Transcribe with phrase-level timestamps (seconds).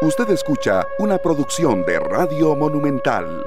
[0.00, 3.44] Usted escucha una producción de Radio Monumental.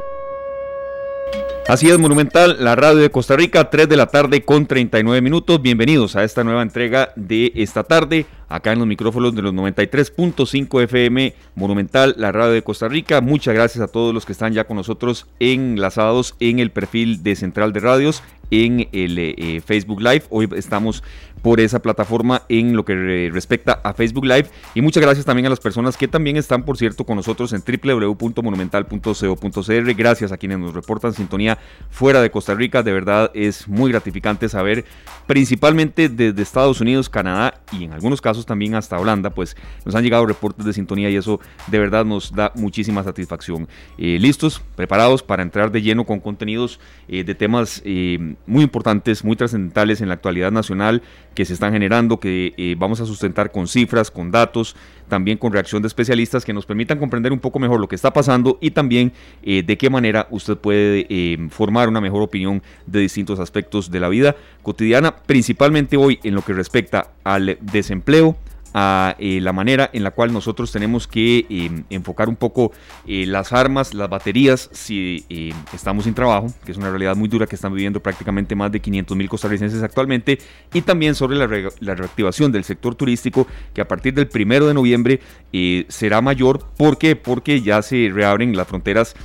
[1.70, 5.62] Así es, Monumental, la radio de Costa Rica, 3 de la tarde con 39 minutos.
[5.62, 10.84] Bienvenidos a esta nueva entrega de esta tarde, acá en los micrófonos de los 93.5
[10.84, 13.22] FM Monumental, la radio de Costa Rica.
[13.22, 17.38] Muchas gracias a todos los que están ya con nosotros enlazados en el perfil de
[17.38, 20.26] Central de Radios, en el eh, Facebook Live.
[20.30, 21.02] Hoy estamos
[21.42, 24.50] por esa plataforma en lo que respecta a Facebook Live.
[24.76, 27.64] Y muchas gracias también a las personas que también están, por cierto, con nosotros en
[27.66, 29.94] www.monumental.co.cr.
[29.96, 31.58] Gracias a quienes nos reportan sintonía
[31.90, 32.84] fuera de Costa Rica.
[32.84, 34.86] De verdad es muy gratificante saber,
[35.28, 40.04] principalmente desde Estados Unidos, Canadá y en algunos casos también hasta Holanda, pues nos han
[40.04, 43.70] llegado reportes de sintonía y eso de verdad nos da muchísima satisfacción.
[43.98, 49.24] Eh, listos, preparados para entrar de lleno con contenidos eh, de temas eh, muy importantes,
[49.24, 51.02] muy trascendentales en la actualidad nacional
[51.34, 54.76] que se están generando, que eh, vamos a sustentar con cifras, con datos,
[55.08, 58.14] también con reacción de especialistas que nos permitan comprender un poco mejor lo que está
[58.14, 59.12] pasando y también
[59.44, 64.00] eh, de qué manera usted puede eh, formar una mejor opinión de distintos aspectos de
[64.00, 68.38] la vida cotidiana, principalmente hoy en lo que respecta al desempleo,
[68.74, 72.72] a eh, la manera en la cual nosotros tenemos que em, enfocar un poco
[73.08, 77.28] eh, las armas, las baterías, si em, estamos sin trabajo, que es una realidad muy
[77.28, 80.40] dura que están viviendo prácticamente más de 500 mil costarricenses actualmente,
[80.74, 81.48] y también sobre la,
[81.96, 85.20] reactivación del sector turístico, que a partir del primero de noviembre
[85.54, 86.66] eh, será mayor.
[86.78, 87.16] ¿Por qué?
[87.16, 89.16] Porque ya se reabren las fronteras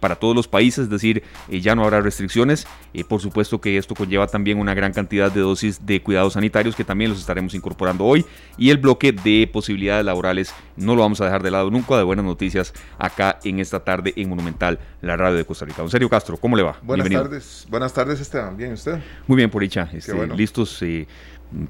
[0.00, 2.66] para todos los países, es decir, eh, ya no habrá restricciones.
[2.92, 6.74] Eh, por supuesto que esto conlleva también una gran cantidad de dosis de cuidados sanitarios
[6.74, 8.24] que también los estaremos incorporando hoy.
[8.56, 12.02] Y el bloque de posibilidades laborales no lo vamos a dejar de lado nunca, de
[12.02, 15.82] buenas noticias acá en esta tarde en Monumental, la radio de Costa Rica.
[15.82, 16.78] Don Sergio Castro, ¿cómo le va?
[16.82, 18.98] Buenas tardes, buenas tardes Esteban, ¿bien usted?
[19.26, 21.06] Muy bien, por dicha, este, listos eh,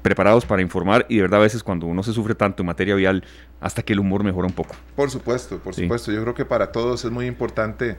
[0.01, 2.95] preparados para informar y de verdad a veces cuando uno se sufre tanto en materia
[2.95, 3.23] vial,
[3.59, 4.75] hasta que el humor mejora un poco.
[4.95, 6.11] Por supuesto, por supuesto.
[6.11, 7.97] Yo creo que para todos es muy importante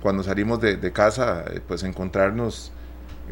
[0.00, 2.72] cuando salimos de, casa, eh, pues encontrarnos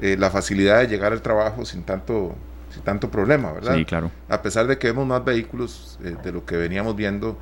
[0.01, 2.35] eh, la facilidad de llegar al trabajo sin tanto,
[2.71, 3.77] sin tanto problema, ¿verdad?
[3.77, 4.11] Sí, claro.
[4.29, 7.39] A pesar de que vemos más vehículos eh, de lo que veníamos viendo,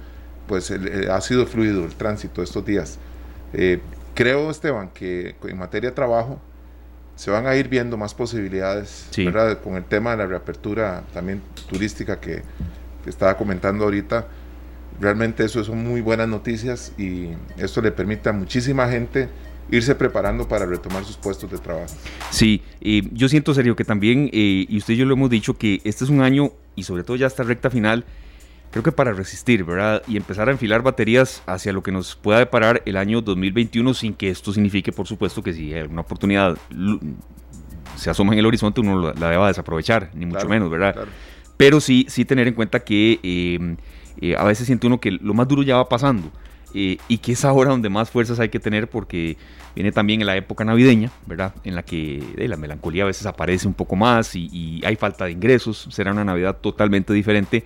[0.46, 2.98] pues ha sido fluido el tránsito estos días.
[4.14, 6.38] creo, Esteban, que en materia de trabajo,
[7.16, 9.60] se van a ir viendo más posibilidades, ¿verdad?
[9.60, 12.42] Con el tema de la reapertura también turística que,
[13.06, 14.26] estaba comentando ahorita.
[14.98, 19.28] Realmente eso son muy buenas noticias y esto le permite a muchísima gente
[19.70, 21.94] irse preparando para retomar sus puestos de trabajo.
[22.30, 22.62] Sí,
[23.12, 26.04] yo siento, serio, que también, eh, y usted y yo lo hemos dicho, que este
[26.04, 28.06] es un año, y sobre todo ya esta recta final,
[28.74, 30.02] creo que para resistir, ¿verdad?
[30.08, 34.14] Y empezar a enfilar baterías hacia lo que nos pueda deparar el año 2021 sin
[34.14, 36.58] que esto signifique, por supuesto, que si hay alguna oportunidad
[37.94, 41.06] se asoma en el horizonte, uno la deba desaprovechar, ni mucho menos, ¿verdad?
[41.56, 43.76] Pero sí, sí tener en cuenta que eh,
[44.20, 46.32] eh, a veces siente uno que lo más duro ya va pasando.
[46.74, 49.36] Eh, y que es ahora donde más fuerzas hay que tener porque
[49.76, 51.54] viene también en la época navideña, ¿verdad?
[51.62, 55.26] En la que la melancolía a veces aparece un poco más y, y, hay falta
[55.26, 57.62] de ingresos, será una Navidad totalmente diferente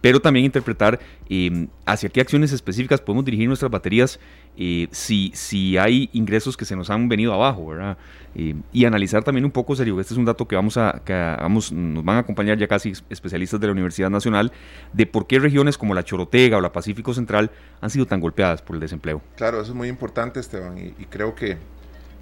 [0.00, 0.98] pero también interpretar
[1.28, 4.18] em, hacia qué acciones específicas podemos dirigir nuestras baterías
[4.56, 7.96] eh, si, si hay ingresos que se nos han venido abajo, ¿verdad?
[8.34, 11.12] Em, y analizar también un poco, serio, este es un dato que vamos a, que
[11.12, 14.52] vamos, nos van a acompañar ya casi especialistas de la Universidad Nacional,
[14.92, 18.62] de por qué regiones como la Chorotega o la Pacífico Central han sido tan golpeadas
[18.62, 19.22] por el desempleo.
[19.36, 21.56] Claro, eso es muy importante, Esteban, y, y creo que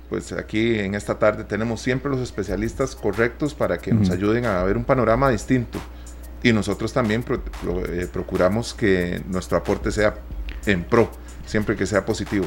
[0.09, 4.63] pues aquí en esta tarde tenemos siempre los especialistas correctos para que nos ayuden a
[4.63, 5.81] ver un panorama distinto
[6.43, 7.25] y nosotros también
[7.89, 10.17] eh, procuramos que nuestro aporte sea
[10.67, 11.11] en pro
[11.47, 12.45] siempre que sea positivo.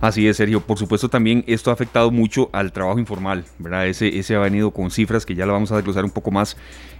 [0.00, 0.60] Así es, Sergio.
[0.60, 3.86] Por supuesto, también esto ha afectado mucho al trabajo informal, ¿verdad?
[3.86, 6.56] Ese, ese ha venido con cifras que ya lo vamos a desglosar un poco más,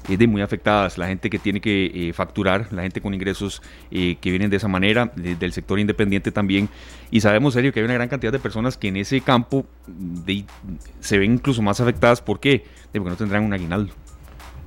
[0.08, 0.98] eh, de muy afectadas.
[0.98, 3.60] La gente que tiene que eh, facturar, la gente con ingresos
[3.90, 6.68] que vienen de esa manera, del sector independiente también.
[7.10, 9.66] Y sabemos, Sergio, que hay una gran cantidad de personas que en ese campo
[11.00, 12.22] se ven incluso más afectadas.
[12.22, 12.64] ¿Por qué?
[12.92, 13.92] porque no tendrán un aguinaldo.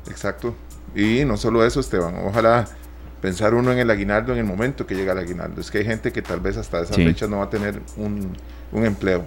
[0.10, 0.56] Exacto.
[0.96, 2.66] Y no solo eso, Esteban, ojalá
[3.22, 5.60] pensar uno en el aguinaldo en el momento que llega el aguinaldo.
[5.60, 8.34] Es que hay gente que tal vez hasta esa fecha no va a tener un,
[8.72, 9.26] un empleo.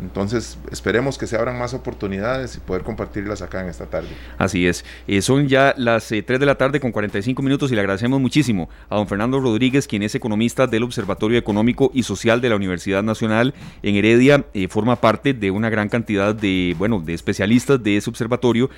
[0.00, 4.08] Entonces, esperemos que se abran más oportunidades y poder compartirlas acá en esta tarde.
[4.38, 4.84] Así es.
[5.06, 8.20] Eh, son ya las 3 eh, de la tarde con 45 minutos y le agradecemos
[8.20, 12.56] muchísimo a don Fernando Rodríguez, quien es economista del Observatorio Económico y Social de la
[12.56, 14.44] Universidad Nacional en Heredia.
[14.54, 18.70] Eh, forma parte de una gran cantidad de, bueno, de especialistas de ese observatorio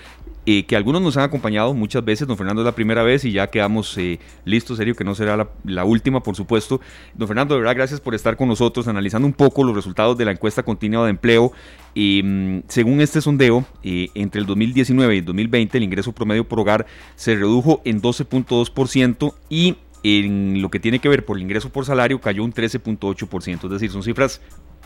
[0.45, 2.27] que algunos nos han acompañado muchas veces.
[2.27, 3.99] Don Fernando es la primera vez y ya quedamos
[4.45, 6.81] listos, serio, que no será la, última, por supuesto.
[7.15, 10.25] Don Fernando, de verdad, gracias por estar con nosotros analizando un poco los resultados de
[10.25, 11.53] la encuesta continua de empleo.
[11.95, 16.61] mm, según este sondeo, eh, entre el 2019 y el 2020 el ingreso promedio por
[16.61, 16.87] hogar
[17.17, 21.85] se redujo en 12.2% y en lo que tiene que ver por el ingreso por
[21.85, 24.41] salario cayó un 13.8%, es decir, son cifras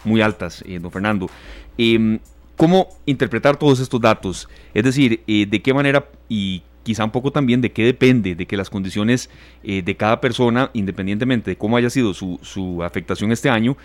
[0.05, 1.31] muy altas, eh, don Fernando.
[2.56, 4.49] ¿Cómo interpretar todos estos datos?
[4.73, 8.47] Es decir, eh, de qué manera y quizá un poco también de qué depende, de
[8.47, 9.29] que las condiciones
[9.64, 13.76] eh, de cada persona, independientemente de cómo haya sido su, afectación este año,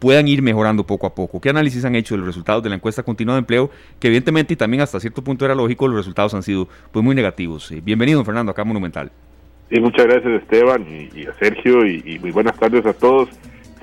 [0.00, 1.40] puedan ir mejorando poco a poco.
[1.40, 3.70] ¿Qué análisis han hecho de los resultados de la encuesta continua de empleo?
[4.00, 7.14] Que evidentemente y también hasta cierto punto era lógico, los resultados han sido pues muy
[7.14, 7.72] negativos.
[7.82, 9.12] bienvenido, Fernando, acá Monumental.
[9.70, 13.28] Sí, muchas gracias Esteban y, a Sergio y, muy buenas tardes a todos.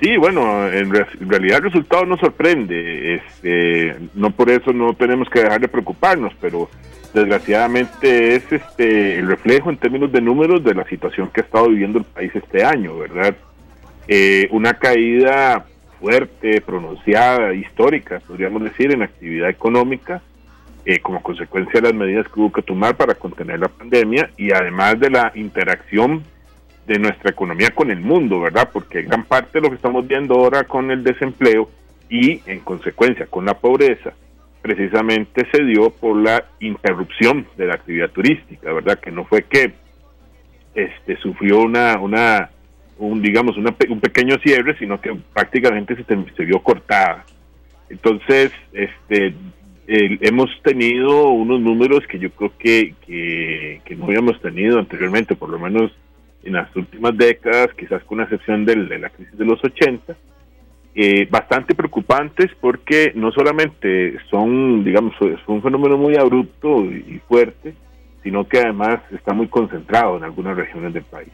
[0.02, 5.44] Sí, bueno, en, realidad el resultado nos sorprende, este, no por eso no tenemos que
[5.44, 6.68] dejar de preocuparnos, pero
[7.14, 11.68] desgraciadamente es este el reflejo en términos de números de la situación que ha estado
[11.68, 13.36] viviendo el país este año, ¿verdad?
[14.08, 15.66] Eh, una caída
[16.00, 20.20] fuerte, pronunciada, histórica, podríamos decir, en actividad económica,
[20.84, 24.50] eh, como consecuencia de las medidas que hubo que tomar para contener la pandemia y
[24.50, 26.24] además de la interacción
[26.86, 28.68] de nuestra economía con el mundo, ¿verdad?
[28.72, 31.70] Porque gran parte de lo que estamos viendo ahora con el desempleo
[32.08, 34.12] y en consecuencia con la pobreza,
[34.60, 38.98] precisamente se dio por la interrupción de la actividad turística, ¿verdad?
[38.98, 39.72] Que no fue que
[40.74, 42.50] este sufrió una una
[42.98, 47.24] un digamos un pequeño cierre, sino que prácticamente se, se vio cortada.
[47.88, 49.34] Entonces, este
[49.86, 55.58] hemos tenido unos números que yo creo que, que, no habíamos tenido anteriormente, por lo
[55.58, 55.92] menos
[56.42, 60.16] en las últimas décadas, quizás con excepción de la crisis de los 80,
[60.94, 67.74] eh, bastante preocupantes porque no solamente son, digamos, es un fenómeno muy abrupto y, fuerte,
[68.22, 71.32] sino que además está muy concentrado en algunas regiones del país.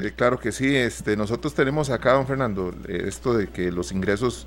[0.00, 3.90] Eh, claro que sí, este, nosotros tenemos acá, don Fernando, eh, esto de que los
[3.90, 4.46] ingresos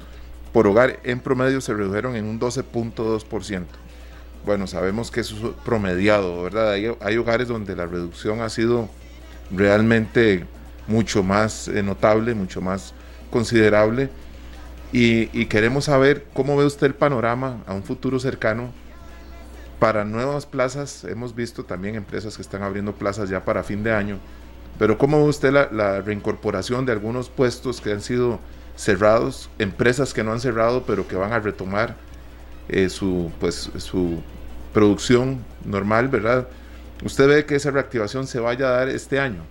[0.54, 3.66] por hogar en promedio se redujeron en un 12.2%.
[4.45, 6.74] Bueno, sabemos que eso es promediado, ¿verdad?
[6.74, 8.88] Hay, hogares donde la reducción ha sido
[9.50, 10.45] realmente
[10.88, 12.94] mucho más eh, notable, mucho más
[13.31, 14.09] considerable.
[14.94, 18.71] Y, y, queremos saber cómo ve usted el panorama a un futuro cercano
[19.80, 21.03] para nuevas plazas.
[21.06, 24.19] Hemos visto también empresas que están abriendo plazas ya para fin de año.
[24.77, 28.39] Pero cómo ve usted la, la reincorporación de algunos puestos que han sido
[28.75, 31.95] cerrados, empresas que no han cerrado pero que van a retomar
[32.70, 34.22] eh, su, pues, su
[34.74, 36.48] producción normal, ¿verdad?
[37.04, 39.44] ¿Usted ve que esa reactivación se vaya a dar este año?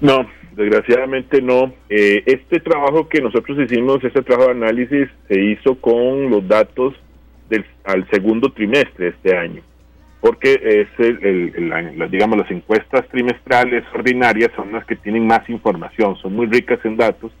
[0.00, 1.72] No, desgraciadamente no.
[1.88, 6.94] Eh, este trabajo que nosotros hicimos, este trabajo de análisis, se hizo con los datos
[7.48, 9.62] del al segundo trimestre de este año,
[10.20, 16.34] porque es el, digamos las encuestas trimestrales ordinarias son las que tienen más información, son
[16.34, 17.32] muy ricas en datos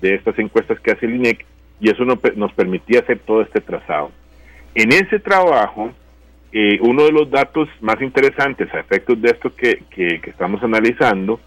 [0.00, 1.44] de estas encuestas que hace el INEC
[1.80, 4.10] y eso nos permitía hacer todo este trazado.
[4.74, 5.90] En ese trabajo,
[6.52, 11.40] eh, uno de los datos más interesantes a efectos de esto que, que, estamos analizando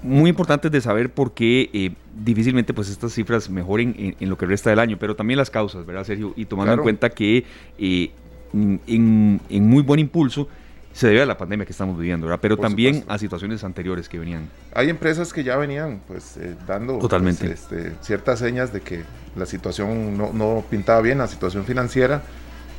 [0.05, 4.47] muy importantes de saber por qué eh, difícilmente pues estas cifras mejoren en, lo que
[4.47, 6.33] resta del año, pero también las causas, ¿verdad Sergio?
[6.37, 7.45] Y tomando en cuenta que
[7.79, 8.11] eh,
[8.53, 10.49] en, muy buen impulso
[10.95, 12.39] se debe a la pandemia que estamos viviendo, ¿verdad?
[12.41, 14.49] pero también a situaciones anteriores que venían.
[14.73, 17.47] Hay empresas que ya venían pues eh, dando Totalmente.
[17.47, 19.03] Pues, este, ciertas señas de que
[19.35, 22.23] la situación no, pintaba bien, la situación financiera,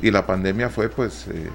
[0.00, 1.48] y la pandemia fue pues eh,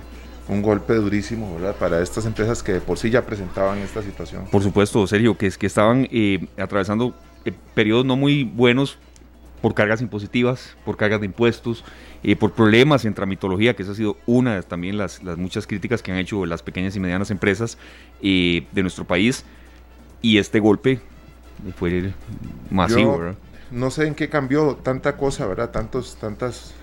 [0.49, 1.75] un golpe durísimo ¿verdad?
[1.75, 4.45] para estas empresas que por sí ya presentaban esta situación.
[4.51, 7.15] Por supuesto, Sergio, que es que estaban eh, atravesando
[7.73, 8.99] periodos no muy buenos
[9.61, 11.83] por cargas impositivas, por cargas de impuestos,
[12.23, 15.67] eh, por problemas en tramitología, que esa ha sido una de también las, las muchas
[15.67, 17.77] críticas que han hecho las pequeñas y medianas empresas
[18.21, 19.45] eh, de nuestro país.
[20.21, 20.99] Y este golpe
[21.77, 22.13] fue
[22.69, 23.35] masivo,
[23.71, 25.71] No sé en qué cambió tanta cosa, ¿verdad?
[25.71, 26.73] Tantos, tantos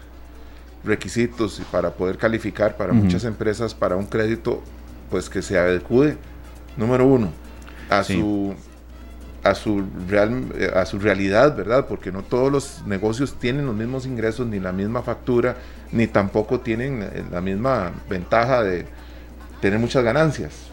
[0.84, 4.62] requisitos para poder calificar para muchas empresas para un crédito,
[5.10, 6.16] pues que se adecue,
[6.76, 7.32] número uno,
[7.90, 8.54] a su
[9.42, 11.86] a su, real, a su realidad, ¿verdad?
[11.86, 15.56] Porque no todos los negocios tienen los mismos ingresos, ni la misma factura,
[15.92, 18.86] ni tampoco tienen eh, la misma ventaja de
[19.60, 20.68] tener muchas ganancias.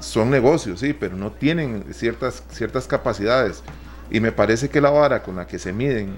[0.00, 3.62] Son negocios, sí, pero no tienen ciertas, ciertas capacidades.
[4.10, 6.16] Y me parece que la vara con la que se miden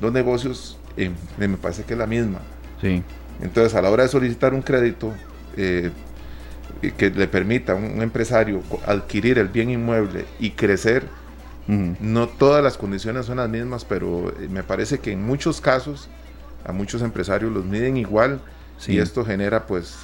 [0.00, 2.38] los negocios eh, me parece que es la misma.
[2.80, 3.02] Sí.
[3.42, 5.12] Entonces, a la hora de solicitar un crédito
[5.56, 5.90] eh,
[6.92, 11.06] que le permita a un empresario adquirir el bien inmueble y crecer,
[11.66, 16.08] no todas las condiciones son las mismas, pero me parece que en muchos casos
[16.64, 18.40] a muchos empresarios los miden igual
[18.86, 19.96] y esto genera pues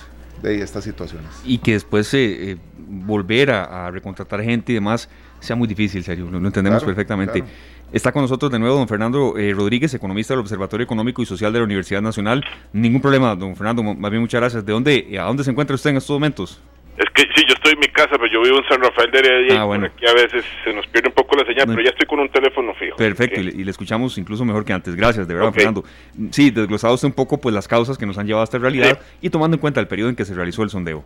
[0.43, 1.29] de estas situaciones.
[1.45, 5.09] Y que después eh, volver a, recontratar gente y demás
[5.41, 7.45] sea muy difícil, serio, lo, entendemos perfectamente.
[7.93, 11.53] Está con nosotros de nuevo don Fernando eh, Rodríguez, economista del Observatorio Económico y Social
[11.53, 12.45] de la Universidad Nacional.
[12.73, 14.65] Ningún problema, don Fernando, más bien muchas gracias.
[14.65, 16.63] ¿De dónde, a dónde se encuentra usted en estos momentos?
[16.97, 19.19] Es que sí, yo estoy en mi casa, pero yo vivo en San Rafael de
[19.19, 21.91] Heredia ah, y aquí a veces se nos pierde un poco la señal, pero ya
[21.91, 22.97] estoy con un teléfono fijo.
[22.97, 24.95] Perfecto, y, le, escuchamos incluso mejor que antes.
[24.95, 25.83] Gracias, de verdad, Fernando.
[26.31, 29.01] Sí, desglosado usted un poco pues las causas que nos han llevado a esta realidad
[29.21, 31.05] y tomando en cuenta el periodo en que se realizó el sondeo.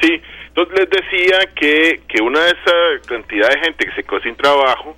[0.00, 4.20] Sí, entonces les decía que, que una de esa cantidad de gente que se quedó
[4.20, 4.96] sin trabajo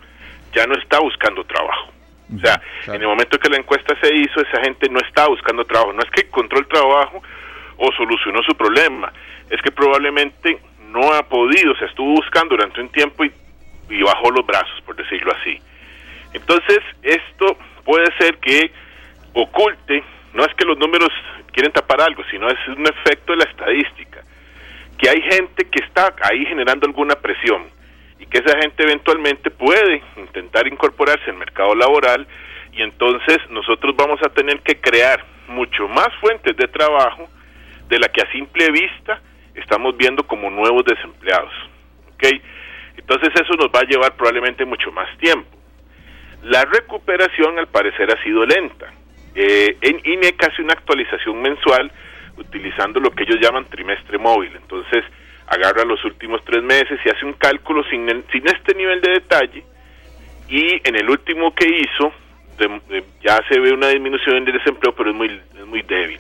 [0.57, 1.93] ya no está buscando trabajo.
[2.35, 5.65] O sea, en el momento que la encuesta se hizo, esa gente no está buscando
[5.65, 5.93] trabajo.
[5.93, 7.23] No es que encontró el trabajo
[7.77, 9.13] o solucionó su problema,
[9.51, 10.59] es que probablemente
[10.89, 13.33] no ha podido, se estuvo buscando durante un tiempo y,
[13.91, 15.61] y bajó los brazos, por decirlo así.
[16.33, 18.73] Entonces, esto puede ser que
[19.35, 21.11] oculte, no es que los números
[21.53, 24.23] quieren tapar algo, sino es un efecto de la estadística,
[24.99, 27.76] que hay gente que está ahí generando alguna presión
[28.19, 32.27] y que esa gente eventualmente puede intentar incorporarse al mercado laboral
[32.73, 37.29] y entonces nosotros vamos a tener que crear mucho más fuentes de trabajo
[37.89, 39.21] de la que a simple vista
[39.55, 41.53] estamos viendo como nuevos desempleados.
[42.15, 42.25] ¿ok?
[42.97, 45.49] Entonces eso nos va a llevar probablemente mucho más tiempo.
[46.43, 48.93] La recuperación al parecer ha sido lenta.
[49.35, 51.91] Eh, en INEC hace una actualización mensual
[52.37, 54.53] utilizando lo que ellos llaman trimestre móvil.
[54.57, 55.05] Entonces
[55.49, 59.65] agarra los últimos tres meses y hace un cálculo sin, sin este nivel de detalle
[60.49, 62.13] y en el último que hizo
[63.23, 66.19] ya se ve una disminución del desempleo, pero es muy, es muy débil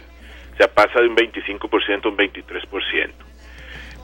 [0.57, 3.11] o sea, pasa de un 25% a un 23%.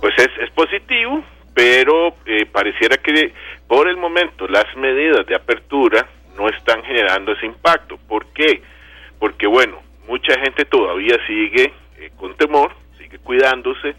[0.00, 1.25] Pues es, es positivo,
[1.55, 3.33] pero eh, pareciera que
[3.67, 7.97] por el momento las medidas de apertura no están generando ese impacto.
[7.97, 8.62] ¿Por qué?
[9.19, 13.95] Porque, bueno, mucha gente todavía sigue eh, con temor, sigue cuidándose.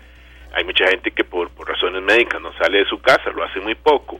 [0.54, 3.60] Hay mucha gente que por, por razones médicas no sale de su casa, lo hace
[3.60, 4.20] muy poco.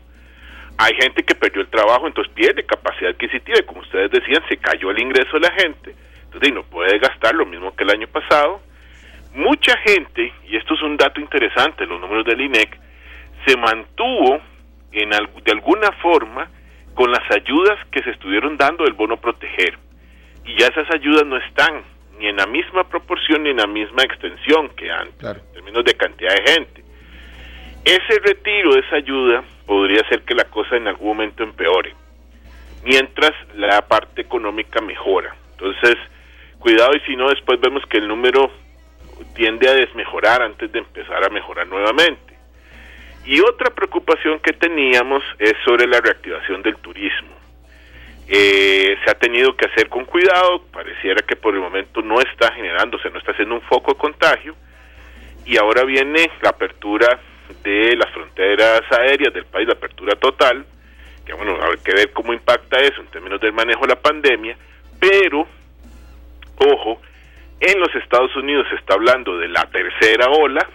[0.78, 4.58] Hay gente que perdió el trabajo, entonces pierde capacidad adquisitiva y como ustedes decían, se
[4.58, 5.96] cayó el ingreso de la gente
[6.34, 8.62] entonces no puede gastar lo mismo que el año pasado.
[9.36, 12.80] Mucha gente, y esto es un dato interesante, los números del INEC,
[13.46, 14.42] se mantuvo
[14.92, 16.50] en, de alguna forma
[16.96, 19.78] con las ayudas que se estuvieron dando del bono proteger.
[20.46, 21.84] Y ya esas ayudas no están
[22.20, 25.94] ni en la misma proporción ni en la misma extensión que antes, en términos de
[25.96, 26.84] cantidad de gente.
[27.86, 31.94] Ese retiro esa ayuda podría hacer que la cosa en algún momento empeore,
[32.84, 35.36] mientras la parte económica mejora.
[35.52, 35.96] Entonces,
[36.60, 38.52] cuidado y si no, después vemos que el número
[39.36, 42.34] tiende a desmejorar antes de empezar a mejorar nuevamente.
[43.26, 47.43] Y otra preocupación que teníamos es sobre la reactivación del turismo.
[48.36, 52.52] Eh, se ha tenido que hacer con cuidado, pareciera que por el momento no está
[52.54, 54.56] generándose, no está siendo un foco de contagio,
[55.46, 57.20] y ahora viene la apertura
[57.62, 60.66] de las fronteras aéreas del país, la apertura total,
[61.26, 64.58] que bueno, habrá que ver cómo impacta eso en términos del manejo de la pandemia,
[65.00, 65.48] pero
[66.58, 67.02] Ojo,
[67.60, 70.68] en los Estados Unidos se está hablando de la tercera ola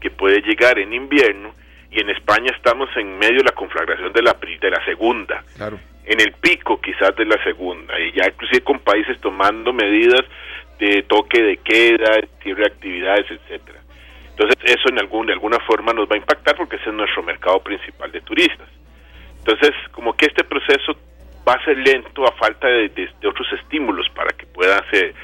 [0.00, 1.54] que puede llegar en invierno
[1.90, 5.44] y en España estamos en medio de la conflagración de la, de la segunda.
[5.56, 5.78] Claro.
[6.04, 10.22] En el pico quizás de la segunda y ya inclusive con países tomando medidas
[10.78, 13.80] de toque de queda, de actividades, etcétera.
[14.30, 17.22] Entonces eso en algún, de alguna forma nos va a impactar porque ese es nuestro
[17.22, 18.68] mercado principal de turistas.
[19.38, 20.96] Entonces, como que este proceso
[21.46, 25.14] va a ser lento a falta de, otros estímulos para que pueda ser,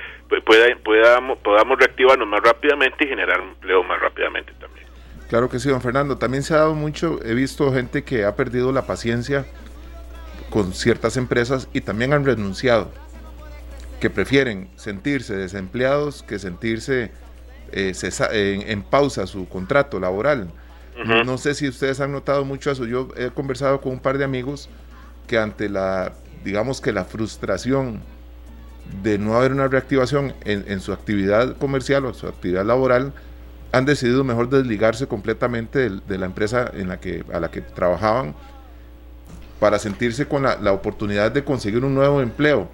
[0.44, 4.86] pueda, podamos, podamos reactivarnos más rápidamente y generar empleo más rápidamente también.
[5.28, 6.18] Claro que sí, don Fernando.
[6.18, 9.44] También se ha dado mucho, he visto gente que ha perdido la paciencia
[10.50, 12.90] con ciertas empresas y también han renunciado,
[14.00, 17.10] que prefieren sentirse desempleados que sentirse
[17.72, 17.94] eh,
[18.66, 20.50] en, pausa su contrato laboral.
[21.26, 22.86] No sé si ustedes han notado mucho eso.
[22.86, 24.70] Yo he conversado con un par de amigos
[25.26, 28.00] que ante la, digamos que la frustración
[29.02, 33.12] de no haber una reactivación en, su actividad comercial o su actividad laboral,
[33.72, 38.34] han decidido mejor desligarse completamente de, la empresa en la que, a la que trabajaban
[39.60, 42.68] para sentirse con la, oportunidad de conseguir un nuevo empleo.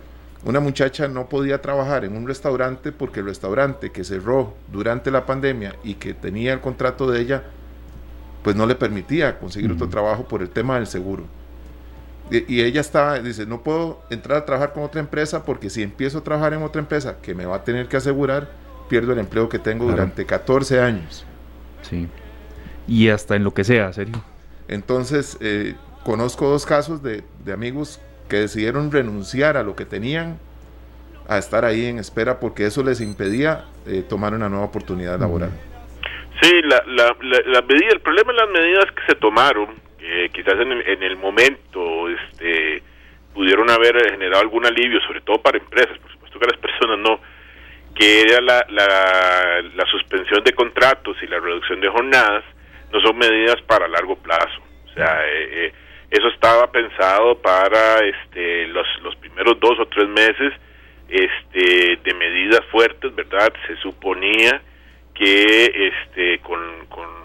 [0.44, 5.24] Una muchacha no podía trabajar en un restaurante porque el restaurante que cerró durante la
[5.24, 7.44] pandemia y que tenía el contrato de ella,
[8.42, 11.24] pues no le permitía conseguir otro trabajo por el tema del seguro.
[12.30, 16.18] y ella estaba, dice, no puedo entrar a trabajar con otra empresa porque si empiezo
[16.18, 18.48] a trabajar en otra empresa que me va a tener que asegurar,
[18.88, 21.24] pierdo el empleo que tengo durante 14 años.
[21.82, 22.08] Sí.
[22.86, 24.22] Y hasta en lo que sea, serio.
[24.68, 30.38] Entonces, eh, conozco dos casos de, de, amigos que decidieron renunciar a lo que tenían
[31.28, 35.50] a estar ahí en espera porque eso les impedía eh, tomar una nueva oportunidad laboral.
[36.40, 37.16] Sí, la, la,
[37.46, 39.68] la, medida, el problema de las medidas que se tomaron,
[39.98, 42.82] que quizás en el, en el momento este,
[43.32, 47.20] pudieron haber generado algún alivio, sobre todo para empresas, por supuesto que las personas no,
[47.94, 52.44] que era la, la, la suspensión de contratos y la reducción de jornadas,
[52.92, 54.60] no son medidas para largo plazo.
[54.90, 55.72] O sea, eh, eh,
[56.12, 60.52] eso estaba pensado para este, los, los primeros dos o tres meses
[61.08, 63.50] este, de medidas fuertes, ¿verdad?
[63.66, 64.60] Se suponía
[65.14, 67.22] que este, con, con,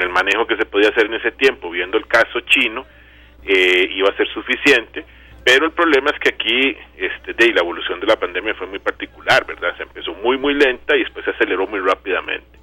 [0.00, 2.86] el manejo que se podía hacer en ese tiempo, viendo el caso chino,
[3.44, 5.04] eh, iba a ser suficiente.
[5.42, 8.78] Pero el problema es que aquí este, de, la evolución de la pandemia fue muy
[8.78, 9.74] particular, ¿verdad?
[9.76, 12.57] Se empezó muy, muy lenta y después se aceleró muy rápidamente.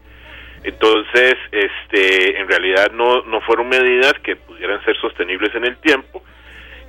[0.64, 6.24] Entonces, este, en realidad no, no fueron medidas que pudieran ser sostenibles en el tiempo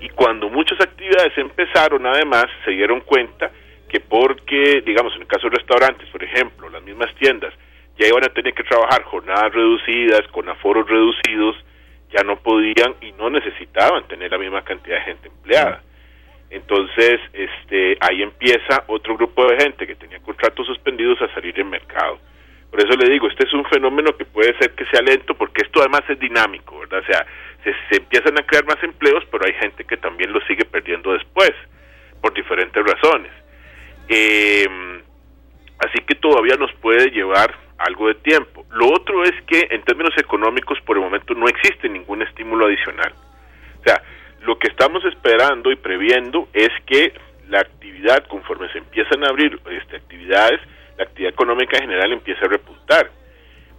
[0.00, 3.50] y cuando muchas actividades empezaron, además, se dieron cuenta
[3.88, 7.54] que porque, digamos, en el caso de restaurantes, por ejemplo, las mismas tiendas,
[7.98, 11.56] ya iban a tener que trabajar jornadas reducidas, con aforos reducidos,
[12.12, 15.82] ya no podían y no necesitaban tener la misma cantidad de gente empleada.
[16.50, 21.64] Entonces, este, ahí empieza otro grupo de gente que tenía contratos suspendidos a salir del
[21.64, 22.18] mercado.
[22.70, 25.62] Por eso le digo, este es un fenómeno que puede ser que sea lento, porque
[25.64, 27.00] esto además es dinámico, ¿verdad?
[27.00, 27.26] O sea,
[27.64, 31.52] se, empiezan a crear más empleos, pero hay gente que también lo sigue perdiendo después,
[32.20, 33.32] por diferentes razones.
[34.08, 34.68] Eh,
[35.78, 38.64] así que todavía nos puede llevar algo de tiempo.
[38.70, 43.12] Lo otro es que en términos económicos por el momento no existe ningún estímulo adicional.
[43.80, 44.02] O sea,
[44.42, 47.12] lo que estamos esperando y previendo es que
[47.48, 50.60] la actividad, conforme se empiezan a abrir este, actividades,
[50.96, 53.10] la actividad económica en general empieza a repuntar.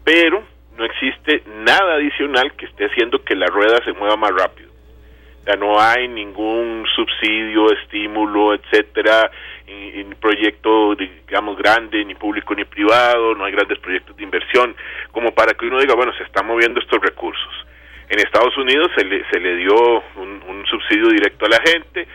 [0.04, 0.44] Pero
[0.78, 4.68] no existe nada adicional que esté haciendo que la rueda se mueva más rápido.
[5.46, 9.32] Ya no hay ningún subsidio, estímulo, etcétera,
[9.66, 14.76] ni proyecto, digamos, grande, ni público ni privado, no hay grandes proyectos de inversión,
[15.12, 17.54] como para que uno diga, bueno, se están moviendo estos recursos.
[18.10, 19.76] En Estados Unidos se le, se le dio
[20.16, 20.38] un,
[20.70, 22.08] subsidio directo a la gente,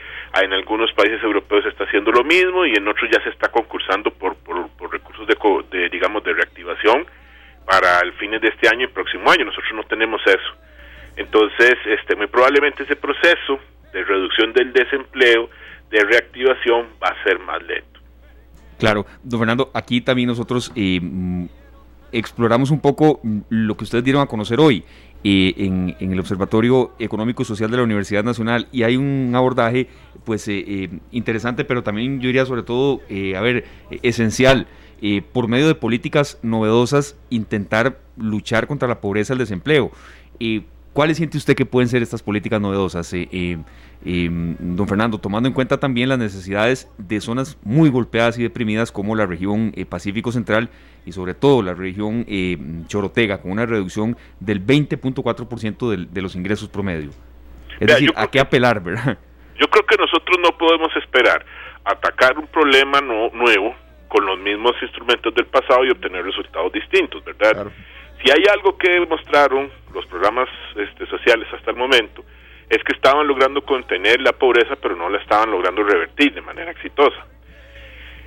[0.42, 3.50] en algunos países europeos se está haciendo lo mismo y en otros ya se está
[3.50, 5.36] concursando por, por, recursos de,
[5.70, 7.06] de, digamos, de reactivación
[7.64, 9.46] para el fines de este año y próximo año.
[9.46, 10.52] Nosotros no tenemos eso.
[11.16, 13.58] Entonces, este, muy probablemente ese proceso
[13.92, 15.48] de reducción del desempleo,
[15.90, 18.00] de reactivación, va a ser más lento.
[18.78, 21.46] Claro, don Fernando, aquí también nosotros eh, mm,
[22.12, 24.84] exploramos un poco lo que ustedes dieron a conocer hoy
[25.24, 29.88] eh, en, el Observatorio Económico y Social de la Universidad Nacional y hay un abordaje
[30.24, 33.00] pues eh, eh, interesante, pero también yo diría sobre todo,
[33.36, 33.64] a ver,
[34.02, 34.66] esencial,
[35.32, 39.90] por medio de políticas novedosas intentar luchar contra la pobreza y el desempleo.
[40.92, 43.56] ¿Cuáles siente usted que pueden ser estas políticas novedosas, eh, eh,
[44.04, 48.92] eh, don Fernando, tomando en cuenta también las necesidades de zonas muy golpeadas y deprimidas
[48.92, 50.68] como la región Pacífico Central
[51.04, 52.26] y sobre todo la región
[52.86, 57.10] Chorotega, con una reducción del 20.4% de, de los ingresos promedio?
[57.80, 59.18] Es decir, ¿a qué apelar, verdad?
[59.58, 61.44] Yo creo que nosotros no podemos esperar
[61.84, 63.74] atacar un problema nuevo
[64.08, 67.66] con los mismos instrumentos del pasado y obtener resultados distintos, ¿verdad?
[68.22, 72.24] Si hay algo que demostraron los programas este, sociales hasta el momento,
[72.68, 76.70] es que estaban logrando contener la pobreza, pero no la estaban logrando revertir de manera
[76.70, 77.26] exitosa.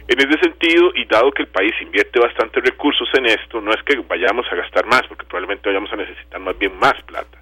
[0.08, 3.82] En ese sentido, y dado que el país invierte bastantes recursos en esto, no es
[3.84, 7.40] que vayamos a gastar más, porque probablemente vayamos a necesitar más bien más plata.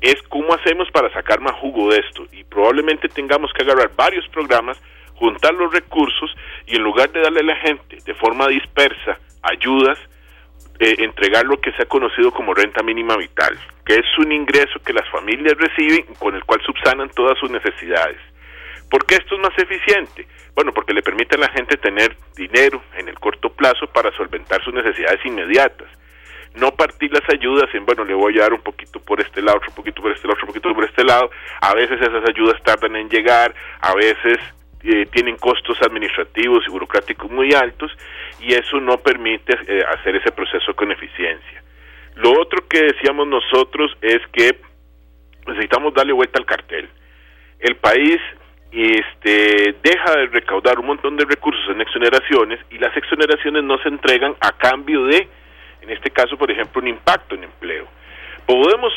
[0.00, 2.26] Es cómo hacemos para sacar más jugo de esto.
[2.32, 4.80] Y probablemente tengamos que agarrar varios programas,
[5.14, 6.34] juntar los recursos
[6.66, 9.98] y en lugar de darle a la gente de forma dispersa ayudas,
[10.80, 14.80] eh, entregar lo que se ha conocido como renta mínima vital, que es un ingreso
[14.84, 18.18] que las familias reciben con el cual subsanan todas sus necesidades.
[18.90, 20.26] ¿Por qué esto es más eficiente?
[20.54, 24.62] Bueno, porque le permite a la gente tener dinero en el corto plazo para solventar
[24.64, 25.86] sus necesidades inmediatas.
[26.56, 29.58] No partir las ayudas en, bueno, le voy a dar un poquito por este lado,
[29.58, 31.30] otro poquito por este lado, otro poquito por este lado.
[31.60, 34.38] A veces esas ayudas tardan en llegar, a veces
[34.82, 37.92] eh, tienen costos administrativos y burocráticos muy altos
[38.40, 41.62] y eso no permite eh, hacer ese proceso con eficiencia.
[42.16, 44.58] Lo otro que decíamos nosotros es que
[45.46, 46.88] necesitamos darle vuelta al cartel.
[47.60, 48.18] El país
[48.72, 53.88] este, deja de recaudar un montón de recursos en exoneraciones y las exoneraciones no se
[53.88, 55.28] entregan a cambio de,
[55.82, 57.86] en este caso, por ejemplo, un impacto en empleo.
[58.46, 58.92] Podemos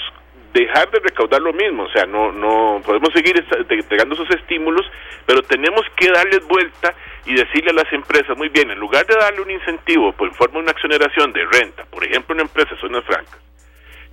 [0.54, 4.86] dejar de recaudar lo mismo, o sea, no, no podemos seguir entregando esos estímulos,
[5.26, 6.94] pero tenemos que darles vuelta
[7.26, 10.56] y decirle a las empresas, muy bien, en lugar de darle un incentivo por forma
[10.56, 13.40] de una exoneración de renta, por ejemplo, una empresa zonas francas,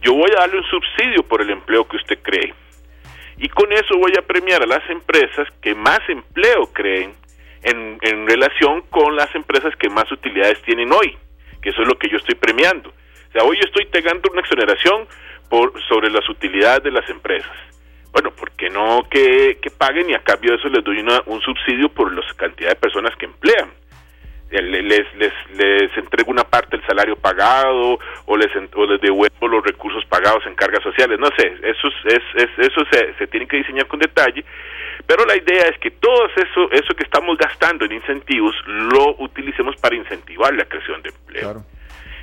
[0.00, 2.54] yo voy a darle un subsidio por el empleo que usted cree.
[3.40, 7.14] Y con eso voy a premiar a las empresas que más empleo creen
[7.62, 11.16] en, en relación con las empresas que más utilidades tienen hoy,
[11.62, 12.90] que eso es lo que yo estoy premiando.
[12.90, 15.08] O sea, hoy estoy pegando una exoneración
[15.48, 17.50] por, sobre las utilidades de las empresas.
[18.12, 21.40] Bueno, ¿por qué no que, paguen y a cambio de eso les doy una, un
[21.40, 23.70] subsidio por la cantidad de personas que emplean?
[24.50, 29.64] Les, les, les entrego una parte del salario pagado o les, o les devuelvo los
[29.64, 31.20] recursos pagados en cargas sociales.
[31.20, 34.44] No sé, eso, es, es, eso se, se tiene que diseñar con detalle,
[35.06, 39.76] pero la idea es que todo eso, eso que estamos gastando en incentivos lo utilicemos
[39.76, 41.64] para incentivar la creación de empleo.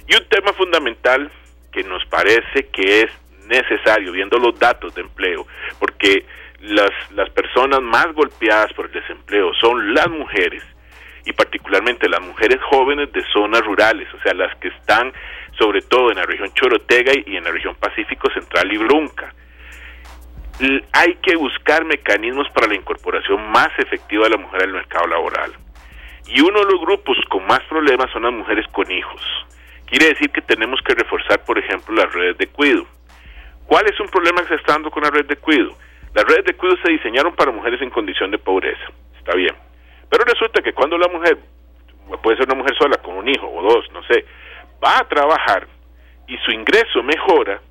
[0.08, 1.30] Y un tema fundamental
[1.72, 3.12] que nos parece que es
[3.48, 5.48] necesario, viendo los datos de empleo,
[5.80, 6.26] porque
[6.62, 10.64] las, las personas más golpeadas por el desempleo son las mujeres,
[11.28, 15.12] y particularmente las mujeres jóvenes de zonas rurales, o sea, las que están
[15.60, 19.34] sobre todo en la región Chorotega y en la región Pacífico Central y Brunca.
[20.94, 25.52] Hay que buscar mecanismos para la incorporación más efectiva de la mujer al mercado laboral.
[26.28, 29.22] Y uno de los grupos con más problemas son las mujeres con hijos.
[29.86, 32.86] Quiere decir que tenemos que reforzar, por ejemplo, las redes de cuido.
[33.66, 35.76] ¿Cuál es un problema que se está dando con la red de cuido?
[36.14, 38.86] Las redes de cuido se diseñaron para mujeres en condición de pobreza.
[39.18, 39.67] Está bien.
[40.10, 41.38] Pero resulta que cuando la mujer,
[42.22, 44.26] puede ser una mujer sola con un hijo o dos, no sé,
[44.84, 45.68] va a trabajar
[46.28, 47.62] y su ingreso mejora,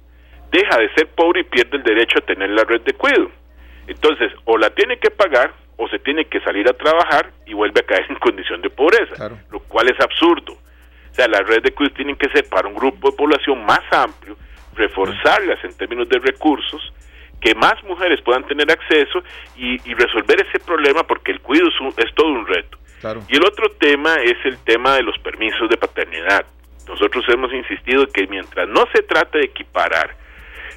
[0.50, 3.30] deja de ser pobre y pierde el derecho a tener la red de cuido.
[3.86, 7.80] Entonces, o la tiene que pagar o se tiene que salir a trabajar y vuelve
[7.80, 10.52] a caer en condición de pobreza, lo cual es absurdo.
[10.52, 13.80] O sea, las redes de cuido tienen que ser para un grupo de población más
[13.90, 14.36] amplio,
[14.74, 16.92] reforzarlas en términos de recursos,
[17.40, 19.22] que más mujeres puedan tener acceso
[19.56, 22.78] y, resolver ese problema porque el cuidado es, todo un reto.
[23.28, 26.44] Y el otro tema es el tema de los permisos de paternidad.
[26.88, 30.16] Nosotros hemos insistido que mientras no se trate de equiparar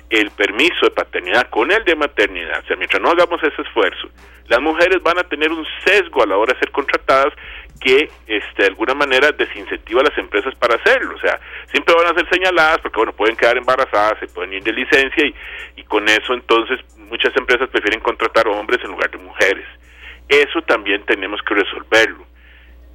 [0.09, 4.09] el permiso de paternidad con el de maternidad, o sea, mientras no hagamos ese esfuerzo,
[4.47, 7.33] las mujeres van a tener un sesgo a la hora de ser contratadas
[7.79, 11.15] que este, de alguna manera desincentiva a las empresas para hacerlo.
[11.15, 11.39] O sea,
[11.71, 15.25] siempre van a ser señaladas porque, bueno, pueden quedar embarazadas, se pueden ir de licencia
[15.25, 15.33] y,
[15.77, 19.65] y con eso entonces muchas empresas prefieren contratar hombres en lugar de mujeres.
[20.27, 22.25] Eso también tenemos que resolverlo.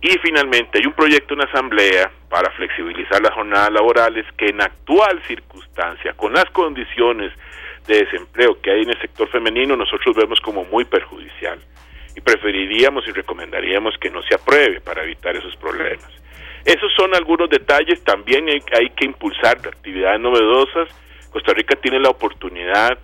[0.04, 5.22] Y finalmente hay un proyecto en asamblea para flexibilizar las jornadas laborales que en actual
[5.26, 7.32] circunstancia, con las condiciones
[7.86, 11.58] de desempleo que hay en el sector femenino, nosotros vemos como muy perjudicial
[12.14, 16.10] y preferiríamos y recomendaríamos que no se apruebe para evitar esos problemas.
[16.66, 20.90] Esos son algunos detalles, también hay, que impulsar actividades novedosas.
[21.30, 22.98] Costa Rica tiene la oportunidad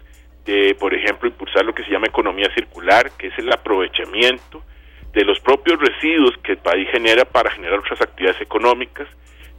[0.44, 4.62] de, por ejemplo, impulsar lo que se llama economía circular, que es el aprovechamiento
[5.12, 9.08] de los propios residuos que el país genera para generar otras actividades económicas.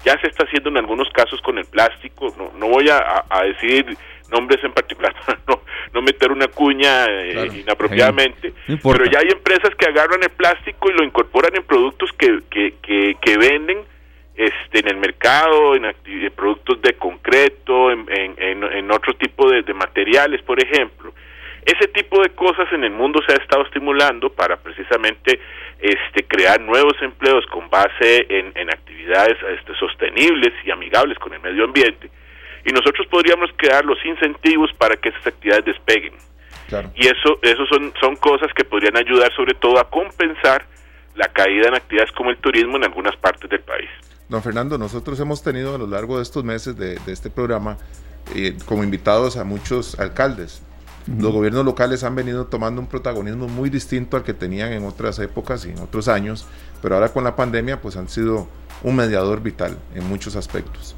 [0.06, 3.44] Ya se está haciendo en algunos casos con el plástico, no, no voy a, a
[3.44, 3.98] decir
[4.32, 5.62] nombres en particular para no,
[5.94, 10.94] no meter una cuña eh, inapropiadamente, pero ya hay empresas que agarran el plástico y
[10.94, 12.74] lo incorporan en productos que, que,
[13.22, 13.80] que, venden
[14.36, 15.94] este, en el mercado, en,
[16.36, 21.14] productos de concreto, en, en, en otro tipo de, de, materiales, por ejemplo.
[21.66, 25.40] Ese tipo de cosas en el mundo se ha estado estimulando para precisamente
[25.80, 31.40] este, crear nuevos empleos con base en, en actividades este, sostenibles y amigables con el
[31.40, 32.10] medio ambiente
[32.66, 36.14] y nosotros podríamos crear los incentivos para que esas actividades despeguen.
[36.96, 40.66] Y eso, eso son, son cosas que podrían ayudar sobre todo a compensar
[41.16, 43.90] la caída en actividades como el turismo en algunas partes del país.
[44.30, 47.78] Don Fernando, nosotros hemos tenido a lo largo de estos meses de, este programa
[48.34, 50.64] eh, como invitados a muchos alcaldes.
[51.08, 55.18] Los gobiernos locales han venido tomando un protagonismo muy distinto al que tenían en otras
[55.20, 56.46] épocas y en otros años,
[56.82, 58.48] pero ahora con la pandemia pues han sido
[58.84, 60.96] un mediador vital en muchos aspectos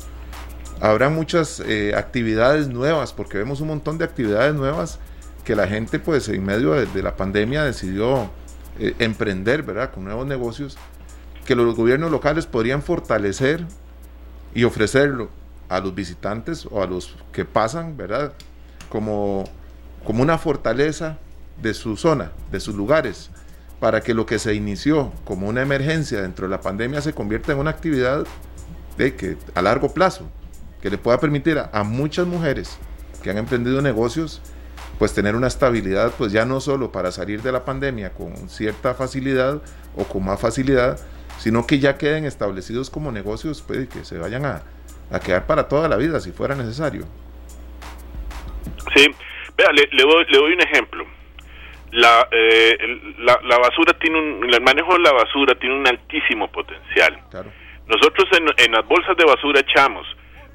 [0.83, 4.99] habrá muchas eh, actividades nuevas, porque vemos un montón de actividades nuevas
[5.45, 8.29] que la gente pues en medio de, la pandemia decidió
[8.79, 9.91] eh, emprender, ¿verdad?
[9.91, 10.77] Con nuevos negocios
[11.45, 13.65] que los gobiernos locales podrían fortalecer
[14.53, 15.29] y ofrecerlo
[15.69, 18.33] a los visitantes o a los que pasan, ¿verdad?
[18.89, 19.45] Como,
[20.05, 21.17] como una fortaleza
[21.61, 23.29] de su zona, de sus lugares,
[23.79, 27.51] para que lo que se inició como una emergencia dentro de la pandemia se convierta
[27.51, 28.25] en una actividad
[28.97, 30.29] de que a largo plazo
[30.81, 32.77] que le pueda permitir a, muchas mujeres
[33.21, 34.41] que han emprendido negocios
[34.99, 38.93] pues tener una estabilidad pues ya no solo para salir de la pandemia con cierta
[38.93, 39.61] facilidad
[39.97, 40.99] o con más facilidad,
[41.39, 44.61] sino que ya queden establecidos como negocios pues, que se vayan a,
[45.11, 47.05] a quedar para toda la vida si fuera necesario.
[48.95, 49.07] Sí,
[49.57, 51.05] vea, le, doy, le doy un ejemplo.
[51.91, 52.77] La, eh,
[53.19, 57.19] la, la, basura tiene un, el manejo de la basura tiene un altísimo potencial.
[57.85, 60.07] Nosotros en, en las bolsas de basura echamos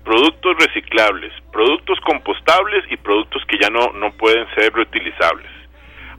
[0.05, 5.51] productos reciclables, productos compostables y productos que ya no, no pueden ser reutilizables.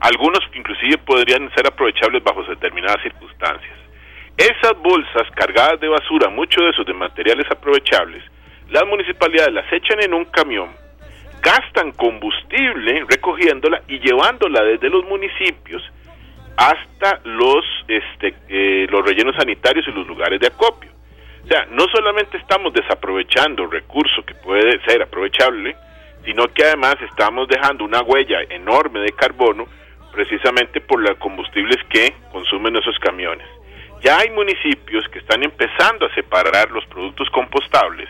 [0.00, 3.76] Algunos inclusive podrían ser aprovechables bajo determinadas circunstancias.
[4.36, 8.22] Esas bolsas cargadas de basura, muchos de esos de materiales aprovechables,
[8.70, 10.70] las municipalidades las echan en un camión,
[11.42, 15.82] gastan combustible recogiéndola y llevándola desde los municipios
[16.56, 20.90] hasta los, este, eh, los rellenos sanitarios y los lugares de acopio.
[21.44, 25.74] O sea, no solamente estamos desaprovechando recurso que puede ser aprovechable,
[26.24, 29.66] sino que además estamos dejando una huella enorme de carbono
[30.12, 33.46] precisamente por los combustibles que consumen esos camiones.
[34.02, 38.08] Ya hay municipios que están empezando a separar los productos compostables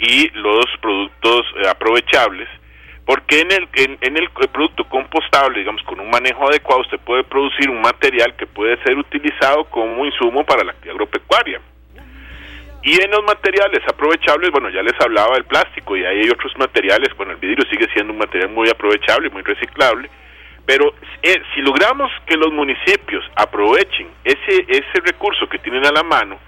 [0.00, 2.48] y los productos eh, aprovechables,
[3.04, 7.68] porque en el, en, el producto compostable, digamos, con un manejo adecuado, usted puede producir
[7.68, 11.60] un material que puede ser utilizado como insumo para la actividad agropecuaria.
[12.82, 16.56] Y en los materiales aprovechables, bueno, ya les hablaba del plástico y ahí hay otros
[16.56, 20.08] materiales, bueno, el vidrio sigue siendo un material muy aprovechable, muy reciclable,
[20.64, 26.02] pero eh, si logramos que los municipios aprovechen ese, ese recurso que tienen a la
[26.02, 26.38] mano,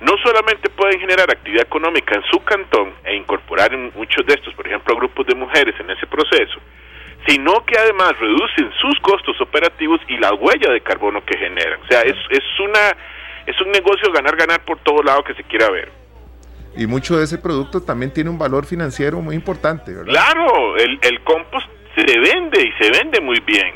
[0.00, 4.54] no solamente pueden generar actividad económica en su cantón e incorporar en muchos de estos,
[4.54, 6.58] por ejemplo, a grupos de mujeres en ese proceso,
[7.26, 11.80] sino que además reducen sus costos operativos y la huella de carbono que generan.
[11.82, 12.96] O sea, es, es, una,
[13.46, 15.90] es un negocio ganar-ganar por todo lado que se quiera ver.
[16.76, 20.12] Y mucho de ese producto también tiene un valor financiero muy importante, ¿verdad?
[20.12, 23.74] Claro, el, el compost se vende y se vende muy bien.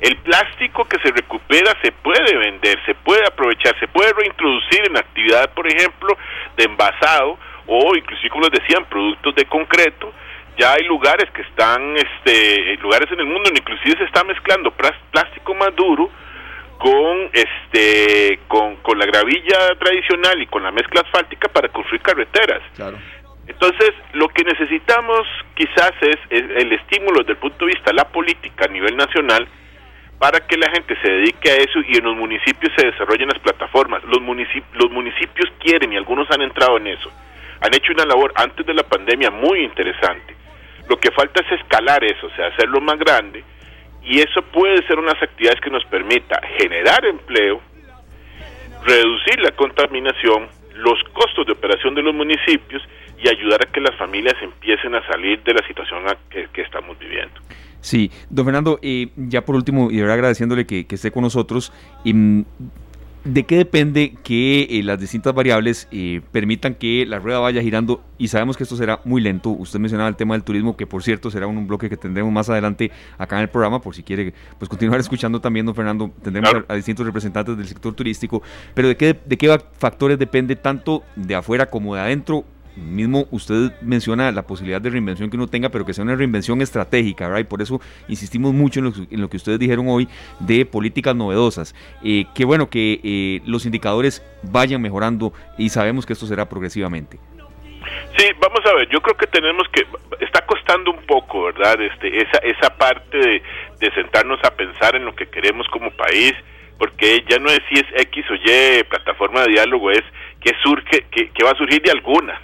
[0.00, 4.96] El plástico que se recupera se puede vender, se puede aprovechar, se puede reintroducir en
[4.96, 6.16] actividad, por ejemplo,
[6.56, 10.12] de envasado o inclusive, como les decían, productos de concreto.
[10.58, 14.72] Ya hay lugares que están, este, lugares en el mundo donde inclusive se está mezclando
[14.72, 16.10] plástico más duro
[16.78, 22.62] con este con, con la gravilla tradicional y con la mezcla asfáltica para construir carreteras.
[22.74, 22.96] Claro.
[23.50, 28.04] Entonces, lo que necesitamos quizás es, el estímulo desde el punto de vista de la
[28.04, 29.46] política a nivel nacional
[30.18, 33.40] para que la gente se dedique a eso y en los municipios se desarrollen las
[33.40, 34.04] plataformas.
[34.04, 37.10] Los, los municipios quieren y algunos han entrado en eso.
[37.60, 40.36] Han hecho una labor antes de la pandemia muy interesante.
[40.88, 43.42] Lo que falta es escalar eso, o sea, hacerlo más grande
[44.02, 47.60] y eso puede ser unas actividades que nos permita generar empleo,
[48.84, 52.82] reducir la contaminación, los costos de operación de los municipios
[53.22, 57.34] y ayudar a que las familias empiecen a salir de la situación que, estamos viviendo.
[57.80, 61.72] Sí, don Fernando, eh, ya por último, y de verdad agradeciéndole que, esté con nosotros,
[62.04, 62.42] mm,
[63.24, 68.02] ¿de qué depende que eh, las distintas variables eh, permitan que la rueda vaya girando?
[68.18, 69.50] Y sabemos que esto será muy lento.
[69.50, 72.48] Usted mencionaba el tema del turismo, que por cierto será un, bloque que tendremos más
[72.48, 76.64] adelante acá en el programa, por si quiere pues continuar escuchando también, don Fernando, tendremos
[76.68, 78.42] a, distintos representantes del sector turístico.
[78.74, 82.44] Pero ¿de qué, de qué factores depende tanto de afuera como de adentro?
[82.80, 86.60] Mismo usted menciona la posibilidad de reinvención que uno tenga, pero que sea una reinvención
[86.62, 87.40] estratégica, ¿verdad?
[87.40, 90.08] Y por eso insistimos mucho en lo, que ustedes dijeron hoy
[90.40, 91.74] de políticas novedosas.
[92.02, 97.18] Eh, que bueno, que eh, los indicadores vayan mejorando y sabemos que esto será progresivamente.
[98.16, 99.86] Sí, vamos a ver, yo creo que tenemos que,
[100.20, 101.80] está costando un poco, ¿verdad?
[101.80, 103.42] Este, esa, esa parte de,
[103.78, 106.34] de sentarnos a pensar en lo que queremos como país,
[106.78, 110.02] porque ya no es si es X o Y plataforma de diálogo, es
[110.40, 112.40] que surge, que, que va a surgir de alguna.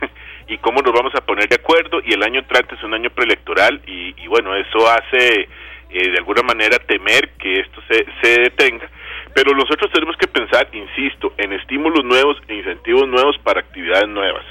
[0.49, 3.11] Y cómo nos vamos a poner de acuerdo y el año entrante es un año
[3.11, 5.49] preelectoral y, bueno, eso hace
[5.91, 8.89] eh, de alguna manera temer que esto se, se detenga.
[9.35, 14.45] Pero nosotros tenemos que pensar, insisto, en estímulos nuevos e incentivos nuevos para actividades nuevas.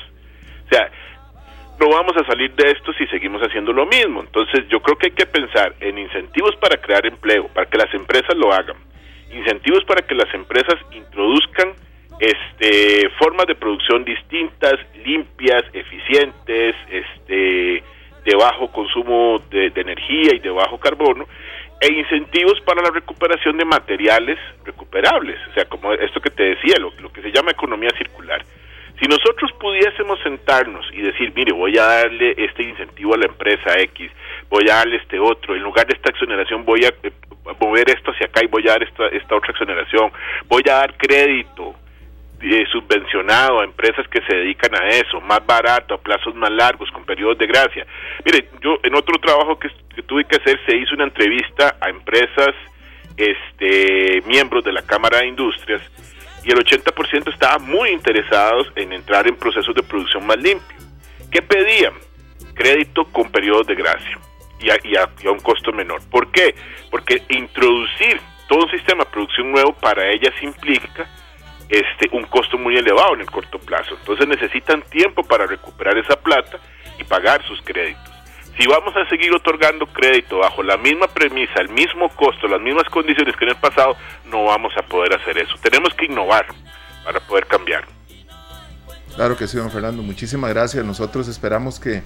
[0.65, 0.91] O sea,
[1.79, 4.21] no vamos a salir de esto si seguimos haciendo lo mismo.
[4.21, 7.93] Entonces yo creo que hay que pensar en incentivos para crear empleo, para que las
[7.93, 8.77] empresas lo hagan.
[9.31, 11.73] Incentivos para que las empresas introduzcan
[12.19, 14.75] este, formas de producción distintas,
[15.06, 17.84] limpias, eficientes, este,
[18.25, 21.28] de bajo consumo de, energía y de bajo carbono,
[21.80, 26.75] e incentivos para la recuperación de materiales recuperables, o sea, como esto que te decía,
[26.80, 28.43] lo, lo que se llama economía circular.
[28.99, 33.78] Si nosotros pudiésemos sentarnos y decir, mire, voy a darle este incentivo a la empresa
[33.78, 34.10] X,
[34.49, 37.12] voy a darle este otro, en lugar de esta exoneración voy a eh,
[37.60, 40.12] mover esto hacia acá y voy a dar esta, esta otra exoneración,
[40.47, 41.75] voy a dar crédito
[42.41, 46.91] eh, subvencionado a empresas que se dedican a eso, más barato, a plazos más largos,
[46.91, 47.87] con periodos de gracia.
[48.25, 49.69] Mire, yo en otro trabajo que,
[50.03, 52.53] tuve que hacer se hizo una entrevista a empresas,
[53.17, 55.81] este, miembros de la Cámara de Industrias,
[56.43, 60.77] y el 80% estaba muy interesados en entrar en procesos de producción más limpio.
[61.31, 61.93] ¿Qué pedían?
[62.53, 64.19] Crédito con periodos de gracia.
[64.59, 66.01] y a, un costo menor.
[66.11, 66.53] ¿Por qué?
[66.91, 71.09] Porque introducir todo un sistema de producción nuevo para ellas implica
[71.69, 73.95] este, un costo muy elevado en el corto plazo.
[73.99, 76.60] Entonces necesitan tiempo para recuperar esa plata
[76.99, 78.13] y pagar sus créditos.
[78.58, 82.86] Si vamos a seguir otorgando crédito bajo la misma premisa, el mismo costo, las mismas
[82.89, 85.56] condiciones que en el pasado, no vamos a poder hacer eso.
[85.62, 86.45] Tenemos que innovar
[87.04, 87.84] para poder cambiar.
[89.15, 90.01] Claro que sí, don Fernando.
[90.04, 90.86] Muchísimas gracias.
[90.86, 92.04] Nosotros esperamos que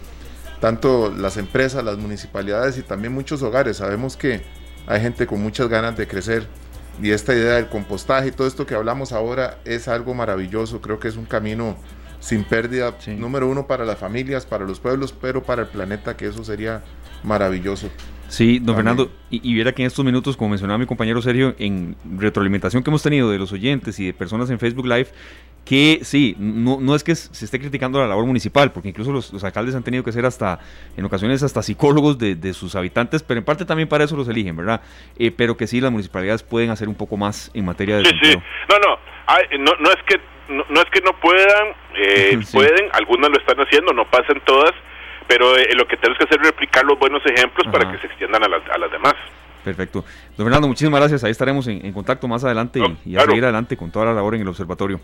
[0.60, 4.42] tanto las empresas, las municipalidades y también muchos hogares, sabemos que
[4.88, 6.48] hay gente con muchas ganas de crecer
[7.02, 10.82] y esta idea del compostaje y todo esto que hablamos ahora es algo maravilloso.
[10.82, 11.78] Creo que es un camino
[12.20, 16.28] sin pérdida, número uno para las familias, para los pueblos, pero para el planeta, que
[16.28, 16.84] eso sería
[17.24, 17.90] maravilloso.
[18.30, 21.96] Sí, don Fernando, y, viera que en estos minutos, como mencionaba mi compañero Sergio, en
[22.18, 25.08] retroalimentación que hemos tenido de los oyentes y de personas en Facebook Live,
[25.66, 29.44] que sí, no, no es que se esté criticando la labor municipal, porque incluso los,
[29.44, 30.60] alcaldes han tenido que ser hasta,
[30.96, 34.56] en ocasiones, hasta psicólogos de, sus habitantes, pero en parte también para eso los eligen,
[34.56, 34.82] ¿verdad?
[35.18, 38.06] Eh, pero que sí, las municipalidades pueden hacer un poco más en materia de...
[38.06, 38.36] Sí, sí,
[38.70, 39.00] no, no,
[39.60, 43.94] no, no, es que no, es que no puedan, eh, pueden, algunas lo están haciendo,
[43.94, 44.72] no pasan todas,
[45.30, 48.08] pero eh, lo que tenemos que hacer es replicar los buenos ejemplos para que se
[48.08, 49.14] extiendan a las, a las demás.
[49.64, 50.04] Perfecto.
[50.36, 51.24] Don Fernando, muchísimas gracias.
[51.24, 54.42] Ahí estaremos en, contacto más adelante y, a seguir adelante con toda la labor en
[54.42, 55.00] el observatorio.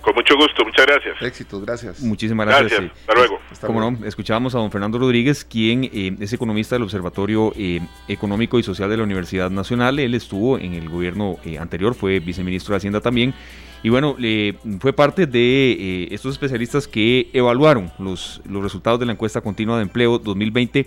[0.00, 1.20] Con mucho gusto, muchas gracias.
[1.20, 2.00] Éxitos, gracias.
[2.00, 2.70] Muchísimas gracias.
[2.70, 3.38] Gracias, hasta luego.
[3.66, 8.58] Como no, escuchábamos a don Fernando Rodríguez, quien eh, es economista del Observatorio eh, Económico
[8.58, 9.98] y Social de la Universidad Nacional.
[9.98, 13.34] Él estuvo en el gobierno eh, anterior, fue viceministro de Hacienda también.
[13.82, 14.14] Y bueno,
[14.78, 19.82] fue parte de estos especialistas que evaluaron los, los resultados de la encuesta continua de
[19.84, 20.86] empleo 2020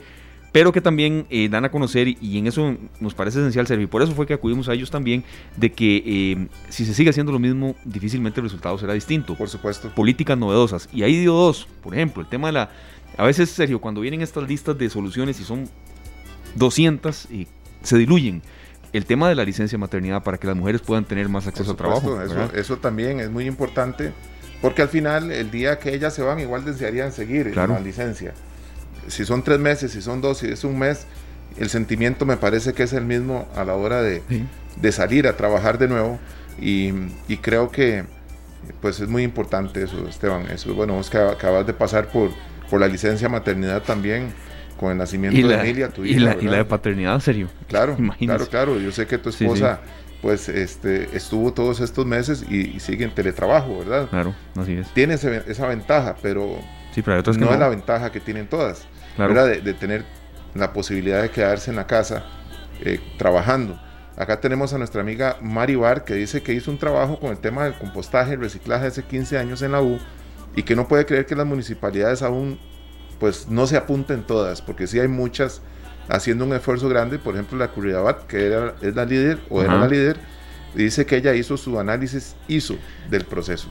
[0.54, 4.04] pero que también eh, dan a conocer, y en eso nos parece esencial servir, por
[4.04, 5.24] eso fue que acudimos a ellos también,
[5.58, 9.36] de que eh, si se sigue haciendo lo mismo, difícilmente el resultado será distinto.
[9.36, 9.90] Por supuesto.
[9.90, 10.88] Políticas novedosas.
[10.94, 12.70] Y ahí dio dos, por ejemplo, el tema de la...
[13.18, 15.68] A veces, Sergio, cuando vienen estas listas de soluciones y son
[16.54, 17.48] 200, y
[17.82, 18.44] se diluyen
[18.94, 21.72] el tema de la licencia de maternidad para que las mujeres puedan tener más acceso
[21.72, 22.22] al trabajo.
[22.22, 24.14] Eso, eso, también es muy importante,
[24.62, 27.74] porque al final, el día que ellas se van, igual desearían seguir claro.
[27.74, 28.36] la licencia
[29.08, 31.06] si son tres meses, si son dos, si es un mes,
[31.58, 34.22] el sentimiento me parece que es el mismo a la hora de,
[34.92, 36.20] salir a trabajar de nuevo
[36.60, 36.92] y,
[37.42, 38.06] creo que
[38.82, 40.46] pues es muy importante eso, Esteban.
[40.50, 42.32] Eso, bueno, vos que acabas de pasar por,
[42.70, 44.32] por la licencia maternidad también
[44.80, 46.18] con el nacimiento de Emilia, tu hija.
[46.18, 47.50] Y la, y la de paternidad, serio.
[47.68, 48.80] Claro, claro, claro.
[48.80, 49.82] Yo sé que tu esposa
[50.24, 54.08] pues este, estuvo todos estos meses y, sigue en teletrabajo, ¿verdad?
[54.10, 54.88] Claro, así es.
[54.94, 56.58] Tiene esa ventaja, pero,
[56.94, 58.88] sí, pero no, no, es la ventaja que tienen todas.
[59.18, 60.06] De, tener
[60.56, 62.26] la posibilidad de quedarse en la casa
[62.82, 63.80] eh, trabajando.
[64.16, 67.40] Acá tenemos a nuestra amiga Mari Bar que dice que hizo un trabajo con el
[67.40, 70.00] tema del compostaje y reciclaje hace 15 años en la U
[70.56, 72.60] y que no puede creer que las municipalidades aún
[73.20, 75.62] pues no se apunten todas, porque sí hay muchas
[76.10, 79.78] haciendo un esfuerzo grande, por ejemplo la Curidabat, que era, es la líder o era
[79.78, 80.18] la líder,
[80.76, 82.76] dice que ella hizo su análisis, hizo
[83.10, 83.70] del proceso.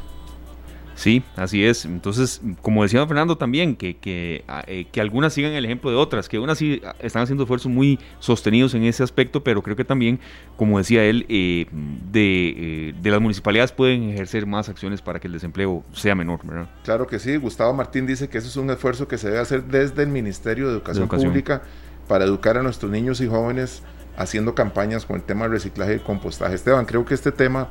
[0.95, 1.85] Sí, así es.
[1.85, 5.97] Entonces, como decía Fernando también, que, que, ah, eh, que, algunas sigan el ejemplo de
[5.97, 9.77] otras, que unas sí ah, están haciendo esfuerzos muy sostenidos en ese aspecto, pero creo
[9.77, 10.21] que también,
[10.57, 11.67] como decía él, eh,
[12.15, 16.41] eh, de, las municipalidades pueden ejercer más acciones para que el desempleo sea menor.
[16.45, 16.69] ¿verdad?
[16.85, 17.37] Claro que sí.
[17.37, 20.67] Gustavo Martín dice que eso es un esfuerzo que se debe hacer desde el Ministerio
[20.67, 21.63] de Educación, Pública
[22.09, 23.83] para educar a nuestros niños y jóvenes
[24.17, 26.55] haciendo campañas con el tema del reciclaje y compostaje.
[26.55, 27.69] Esteban, creo que este tema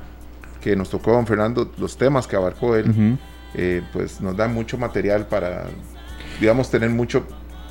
[0.62, 3.18] que nos tocó don Fernando, los temas que abarcó él,
[3.56, 5.66] eh, pues nos da mucho material para,
[6.40, 7.26] digamos, tener mucho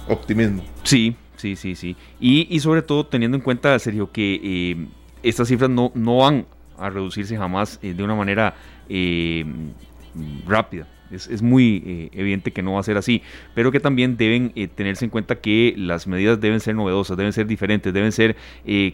[0.09, 0.63] optimismo.
[0.83, 1.97] Sí, sí, sí, sí.
[2.19, 4.87] Y, y sobre todo teniendo en cuenta, Sergio, que eh,
[5.23, 8.55] estas cifras no, no van a reducirse jamás eh, de una manera
[10.47, 10.89] rápida.
[11.13, 13.23] Es, es muy evidente que no va a ser así,
[13.55, 17.47] pero que también deben tenerse en cuenta que las medidas deben ser novedosas, deben ser
[17.47, 18.37] diferentes, deben ser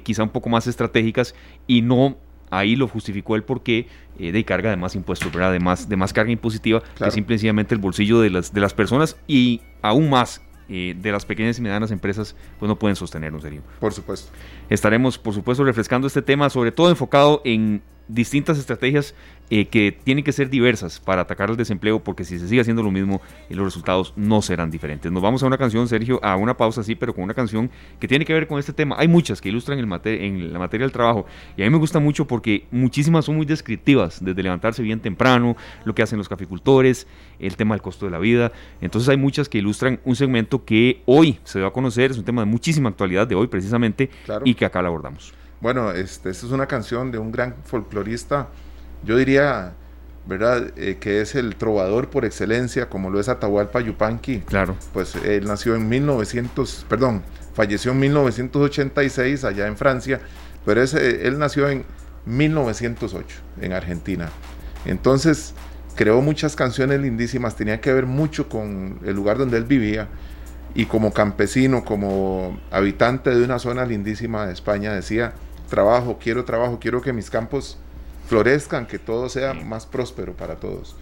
[0.02, 1.34] quizá un poco más estratégicas
[1.66, 2.16] y no
[2.50, 5.52] ahí lo justificó el porqué eh, de carga de más impuestos, ¿verdad?
[5.52, 9.16] De más, de más carga impositiva que simplemente el bolsillo de las, de las personas
[9.26, 13.62] y aún más eh, de las pequeñas y medianas empresas pues no pueden sostenerlo, serio.
[13.78, 14.32] Por supuesto.
[14.68, 19.14] Estaremos, por supuesto, refrescando este tema, sobre todo enfocado en distintas estrategias
[19.50, 22.82] eh, que tienen que ser diversas para atacar el desempleo, porque si se sigue haciendo
[22.82, 25.10] lo mismo, eh, los resultados no serán diferentes.
[25.10, 27.70] Nos vamos a una canción, Sergio, a una pausa, sí, pero con una canción
[28.00, 28.96] que tiene que ver con este tema.
[28.98, 31.26] Hay muchas que ilustran el en la materia del trabajo,
[31.56, 35.56] y a mí me gusta mucho porque muchísimas son muy descriptivas, desde levantarse bien temprano,
[35.84, 37.06] lo que hacen los caficultores,
[37.38, 38.52] el tema del costo de la vida.
[38.80, 42.24] Entonces hay muchas que ilustran un segmento que hoy se va a conocer, es un
[42.24, 44.10] tema de muchísima actualidad de hoy precisamente,
[44.44, 45.32] y que acá lo abordamos.
[45.60, 48.48] Bueno, este, esta es una canción de un gran folclorista,
[49.06, 49.72] yo diría
[50.26, 50.72] ¿verdad?
[50.76, 54.40] Eh, que es el trovador por excelencia, como lo es Atahualpa Yupanqui.
[54.40, 54.76] Claro.
[54.92, 57.22] Pues él nació en 1900, perdón,
[57.54, 60.20] falleció en 1986 allá en Francia,
[60.64, 61.84] pero él nació en
[62.26, 64.28] 1908 en Argentina.
[64.84, 65.54] Entonces
[65.94, 70.08] creó muchas canciones lindísimas, tenía que ver mucho con el lugar donde él vivía
[70.74, 75.32] y como campesino, como habitante de una zona lindísima de España, decía,
[75.70, 77.78] trabajo, quiero trabajo, quiero que mis campos
[78.26, 80.96] florezcan, que todo sea más próspero para todos.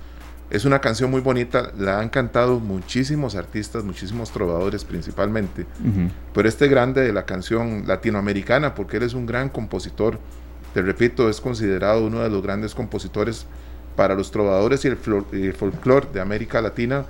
[0.50, 5.66] Es una canción muy bonita, la han cantado muchísimos artistas, muchísimos trovadores principalmente,
[6.34, 10.18] pero este grande de la canción latinoamericana, porque él es un gran compositor,
[10.74, 13.46] te repito, es considerado uno de los grandes compositores
[13.96, 14.96] para los trovadores y el,
[15.54, 17.06] folclore de América Latina,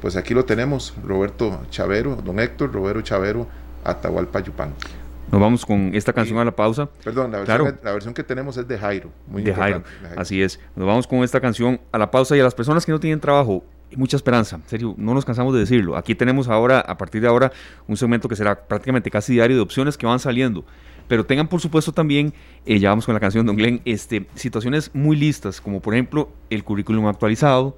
[0.00, 3.48] pues aquí lo tenemos, Roberto Chavero, don Héctor Roberto Chavero,
[3.84, 4.97] Atahualpa Yupanqui.
[5.30, 6.88] Nos vamos con esta canción a la pausa.
[7.04, 9.10] Perdón, la versión, que, la versión, que, tenemos es de Jairo.
[9.26, 9.82] Muy de, Jairo.
[10.16, 10.58] Así es.
[10.74, 13.20] Nos vamos con esta canción a la pausa y a las personas que no tienen
[13.20, 13.62] trabajo,
[13.94, 14.56] mucha esperanza.
[14.56, 15.96] En serio, no nos cansamos de decirlo.
[15.96, 17.52] Aquí tenemos ahora, a partir de ahora,
[17.86, 20.64] un segmento que será prácticamente casi diario de opciones que van saliendo.
[21.08, 22.32] Pero tengan por supuesto también,
[22.64, 25.94] eh, ya vamos con la canción de Don Glenn, este, situaciones muy listas, como por
[25.94, 27.76] ejemplo el currículum actualizado,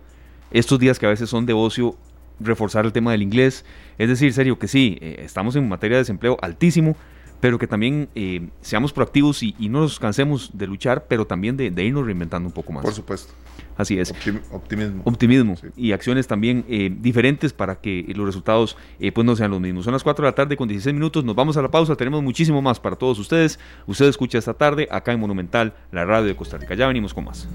[0.51, 1.97] estos días que a veces son de ocio,
[2.41, 3.65] reforzar el tema del inglés.
[3.99, 6.97] Es decir, serio, que sí, eh, estamos en materia de desempleo altísimo,
[7.41, 11.67] pero que también eh, seamos proactivos y, no nos cansemos de luchar, pero también de,
[11.85, 12.85] irnos reinventando un poco más.
[12.85, 13.33] Por supuesto.
[13.77, 14.13] Así es.
[14.51, 15.03] optimismo.
[15.05, 19.61] Optimismo y acciones también eh, diferentes para que los resultados eh, pues no sean los
[19.61, 19.85] mismos.
[19.85, 22.23] Son las 4 de la tarde con 16 minutos, nos vamos a la pausa, tenemos
[22.23, 23.59] muchísimo más para todos ustedes.
[23.87, 26.75] Usted escucha esta tarde acá en Monumental, la radio de Costa Rica.
[26.75, 27.49] Ya venimos con más.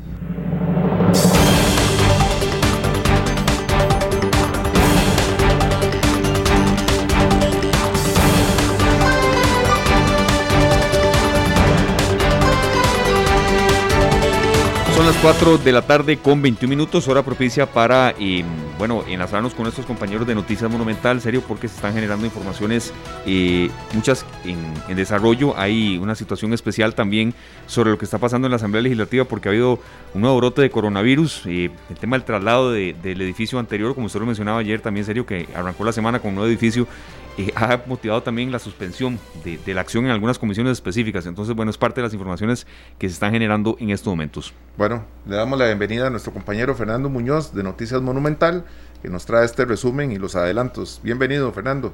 [15.26, 18.43] 4 de la tarde con 21 minutos, hora propicia para, eh,
[18.78, 22.93] bueno, enlazarnos con nuestros compañeros de Noticias Monumental, serio, porque se están generando informaciones,
[23.95, 25.57] muchas en, desarrollo.
[25.57, 27.34] Hay una situación especial también
[27.65, 29.80] sobre lo que está pasando en la Asamblea Legislativa, porque ha habido
[30.13, 31.47] un nuevo brote de coronavirus.
[31.47, 35.49] El tema del traslado del edificio anterior, como usted lo mencionaba ayer, también serio, que
[35.55, 36.88] arrancó la semana con un nuevo edificio
[37.55, 41.25] ha motivado también la suspensión de, la acción en algunas comisiones específicas.
[41.25, 42.65] Entonces, bueno, es parte de las informaciones
[42.97, 44.53] que se están generando en estos momentos.
[44.77, 48.65] Bueno, le damos la bienvenida a nuestro compañero Fernando Muñoz de Noticias Monumental,
[49.01, 51.01] que nos trae este resumen y los adelantos.
[51.03, 51.93] Bienvenido, Fernando.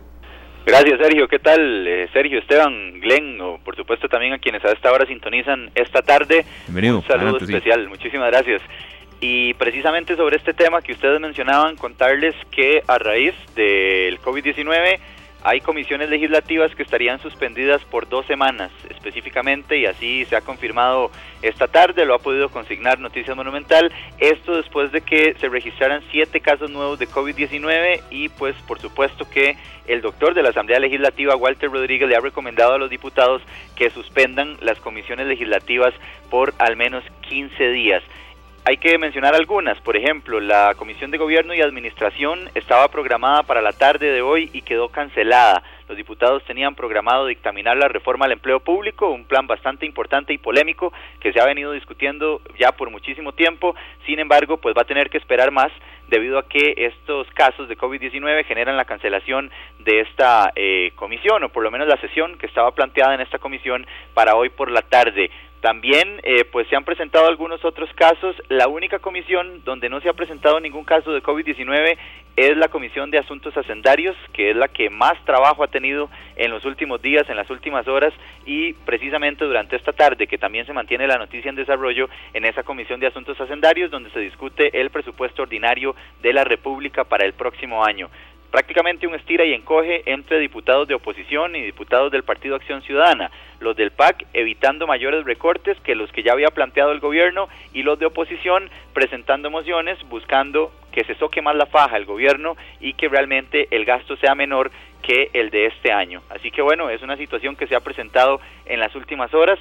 [0.66, 1.28] Gracias, Sergio.
[1.28, 1.88] ¿Qué tal?
[1.88, 6.04] Eh, Sergio, Esteban, Glenn, o por supuesto también a quienes a esta hora sintonizan esta
[6.04, 6.46] tarde.
[6.68, 7.00] Bienvenido.
[7.00, 7.90] Un saludo especial.
[7.90, 8.62] Muchísimas gracias.
[9.20, 15.00] Y precisamente sobre este tema que ustedes mencionaban, contarles que a raíz del COVID-19
[15.44, 21.12] hay comisiones legislativas que estarían suspendidas por dos semanas específicamente y así se ha confirmado
[21.42, 26.40] esta tarde, lo ha podido consignar Noticias Monumental, esto después de que se registraran siete
[26.40, 31.36] casos nuevos de COVID-19 y pues por supuesto que el doctor de la Asamblea Legislativa,
[31.36, 33.42] Walter Rodríguez, le ha recomendado a los diputados
[33.76, 35.94] que suspendan las comisiones legislativas
[36.30, 38.04] por al menos 15 días.
[38.64, 43.60] Hay que mencionar algunas, por ejemplo, la Comisión de Gobierno y Administración estaba programada para
[43.60, 45.64] la tarde de hoy y quedó cancelada.
[45.88, 50.38] Los diputados tenían programado dictaminar la reforma al empleo público, un plan bastante importante y
[50.38, 53.76] polémico que se ha venido discutiendo ya por muchísimo tiempo.
[54.06, 55.72] Sin embargo, pues va a tener que esperar más
[56.08, 59.50] debido a que estos casos de COVID-19 generan la cancelación
[59.80, 63.40] de esta eh, comisión, o por lo menos la sesión que estaba planteada en esta
[63.40, 65.32] comisión para hoy por la tarde.
[65.62, 68.36] También eh, pues se han presentado algunos otros casos.
[68.50, 71.98] La única comisión donde no se ha presentado ningún caso de COVID-19
[72.36, 76.50] es la Comisión de Asuntos Hacendarios, que es la que más trabajo ha tenido en
[76.50, 78.14] los últimos días, en las últimas horas
[78.46, 82.64] y precisamente durante esta tarde que también se mantiene la noticia en desarrollo en esa
[82.64, 87.34] Comisión de Asuntos Hacendarios donde se discute el presupuesto ordinario de la República para el
[87.34, 88.10] próximo año
[88.52, 93.32] prácticamente un estira y encoge entre diputados de oposición y diputados del Partido Acción Ciudadana,
[93.60, 97.84] los del PAC evitando mayores recortes que los que ya había planteado el gobierno y
[97.84, 102.94] los de oposición presentando mociones buscando que se soque más la faja el gobierno y
[102.94, 104.72] que realmente el gasto sea menor
[105.02, 106.22] que el de este año.
[106.30, 109.58] Así que bueno, es una situación que se ha presentado en las últimas horas.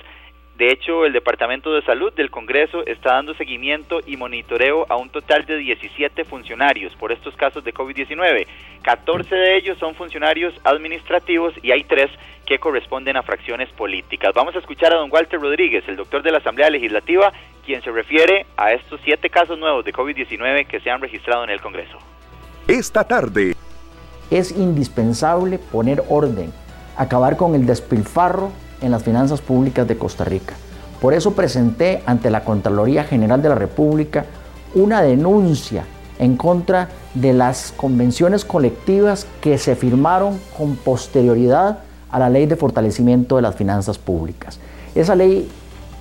[0.61, 5.08] De hecho, el Departamento de Salud del Congreso está dando seguimiento y monitoreo a un
[5.08, 8.46] total de 17 funcionarios por estos casos de COVID-19.
[8.82, 12.11] 14 de ellos son funcionarios administrativos y hay tres
[12.44, 14.34] que corresponden a fracciones políticas.
[14.34, 17.32] Vamos a escuchar a don Walter Rodríguez, el doctor de la Asamblea Legislativa,
[17.64, 21.48] quien se refiere a estos siete casos nuevos de COVID-19 que se han registrado en
[21.48, 21.96] el Congreso.
[22.68, 23.54] Esta tarde.
[24.30, 26.52] Es indispensable poner orden,
[26.98, 30.54] acabar con el despilfarro en las finanzas públicas de Costa Rica.
[31.00, 34.26] Por eso presenté ante la Contraloría General de la República
[34.74, 35.84] una denuncia
[36.18, 41.78] en contra de las convenciones colectivas que se firmaron con posterioridad
[42.10, 44.60] a la ley de fortalecimiento de las finanzas públicas.
[44.94, 45.50] Esa ley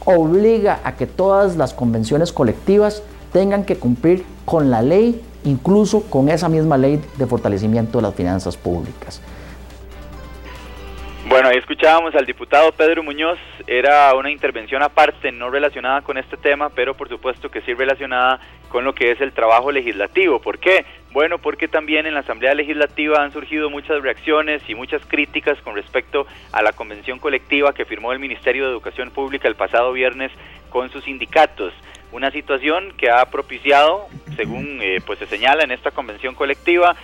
[0.05, 6.29] obliga a que todas las convenciones colectivas tengan que cumplir con la ley, incluso con
[6.29, 9.21] esa misma ley de fortalecimiento de las finanzas públicas.
[11.29, 16.37] Bueno, ahí escuchábamos al diputado Pedro Muñoz, era una intervención aparte, no relacionada con este
[16.37, 20.39] tema, pero por supuesto que sí relacionada con lo que es el trabajo legislativo.
[20.39, 20.87] ¿Por qué?
[21.11, 25.75] Bueno, porque también en la Asamblea Legislativa han surgido muchas reacciones y muchas críticas con
[25.75, 30.31] respecto a la convención colectiva que firmó el Ministerio de Educación Pública el pasado viernes
[30.71, 31.73] con sus sindicatos.
[32.11, 36.95] Una situación que ha propiciado, según eh, pues se señala en esta convención colectiva,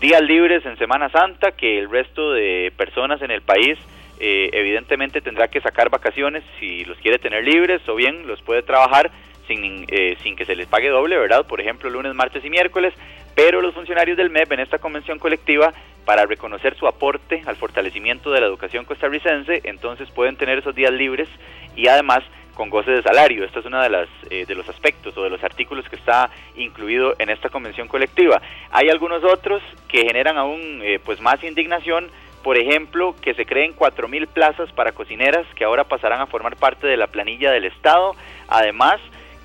[0.00, 3.78] días libres en Semana Santa que el resto de personas en el país
[4.18, 8.62] eh, evidentemente tendrá que sacar vacaciones si los quiere tener libres o bien los puede
[8.62, 9.10] trabajar
[9.46, 11.46] sin, eh, sin que se les pague doble, ¿verdad?
[11.46, 12.94] Por ejemplo, lunes, martes y miércoles,
[13.34, 15.72] pero los funcionarios del MEP en esta convención colectiva,
[16.04, 20.92] para reconocer su aporte al fortalecimiento de la educación costarricense, entonces pueden tener esos días
[20.92, 21.28] libres
[21.76, 22.24] y además
[22.60, 23.42] con goce de salario.
[23.42, 26.28] Esto es uno de, las, eh, de los aspectos o de los artículos que está
[26.56, 28.42] incluido en esta convención colectiva.
[28.70, 32.10] Hay algunos otros que generan aún eh, pues más indignación,
[32.42, 36.86] por ejemplo, que se creen 4.000 plazas para cocineras que ahora pasarán a formar parte
[36.86, 38.14] de la planilla del Estado.
[38.46, 39.00] Además,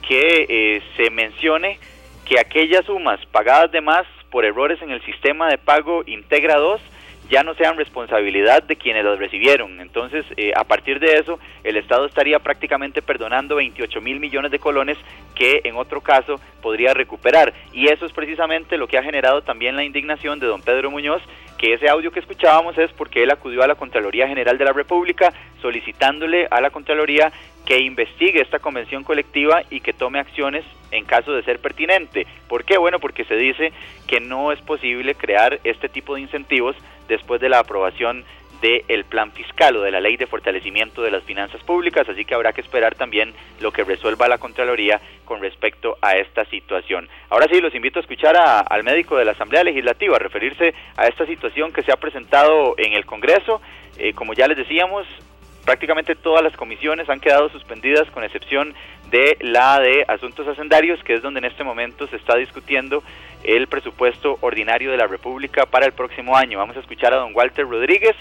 [0.06, 1.80] que eh, se mencione
[2.26, 6.82] que aquellas sumas pagadas de más por errores en el sistema de pago Integra 2
[7.30, 9.80] ya no sean responsabilidad de quienes los recibieron.
[9.82, 14.60] Entonces, eh, a partir de eso, el Estado estaría prácticamente perdonando 28 mil millones de
[14.60, 14.98] colones
[15.34, 17.54] que en otro caso podría recuperar.
[17.74, 21.22] Y eso es precisamente lo que ha generado también la indignación de don Pedro Muñoz,
[21.58, 24.74] que ese audio que escuchábamos es porque él acudió a la Contraloría General de la
[24.74, 27.32] República solicitándole a la Contraloría
[27.66, 32.28] que investigue esta convención colectiva y que tome acciones en caso de ser pertinente.
[32.48, 32.78] ¿Por qué?
[32.78, 33.74] Bueno, porque se dice
[34.08, 36.76] que no es posible crear este tipo de incentivos
[37.08, 38.26] después de la aprobación
[38.62, 42.34] del plan fiscal o de la ley de fortalecimiento de las finanzas públicas, así que
[42.34, 47.08] habrá que esperar también lo que resuelva la Contraloría con respecto a esta situación.
[47.30, 51.08] Ahora sí, los invito a escuchar al médico de la Asamblea Legislativa, a referirse a
[51.08, 53.62] esta situación que se ha presentado en el Congreso.
[53.98, 55.06] Eh, como ya les decíamos,
[55.66, 58.74] prácticamente todas las comisiones han quedado suspendidas con excepción
[59.10, 63.04] de la de asuntos hacendarios, que es donde en este momento se está discutiendo
[63.44, 66.60] el presupuesto ordinario de la República para el próximo año.
[66.60, 68.16] Vamos a escuchar a don Walter Rodríguez,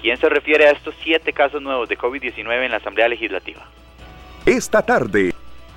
[0.00, 3.66] quien se refiere a estos siete casos nuevos de COVID-19 en la Asamblea Legislativa.
[4.44, 5.32] Esta tarde.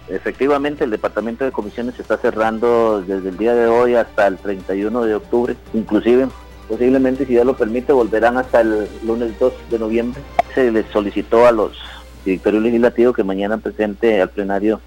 [0.10, 4.38] Efectivamente, el Departamento de Comisiones se está cerrando desde el día de hoy hasta el
[4.38, 6.28] 31 de octubre, inclusive
[6.72, 10.22] posiblemente, si ya lo permite, volverán hasta el lunes 2 de noviembre.
[10.56, 11.78] Se les solicitó a los
[12.24, 14.80] directorios legislativos que mañana presente al plenario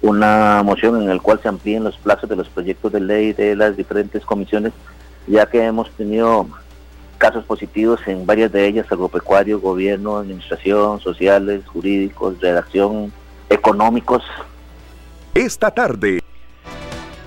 [0.00, 3.54] una moción en la cual se amplíen los plazos de los proyectos de ley de
[3.56, 4.72] las diferentes comisiones,
[5.26, 6.46] ya que hemos tenido
[7.18, 13.12] casos positivos en varias de ellas, agropecuario, gobierno, administración, sociales, jurídicos, redacción,
[13.50, 14.24] económicos.
[15.34, 16.20] Esta tarde.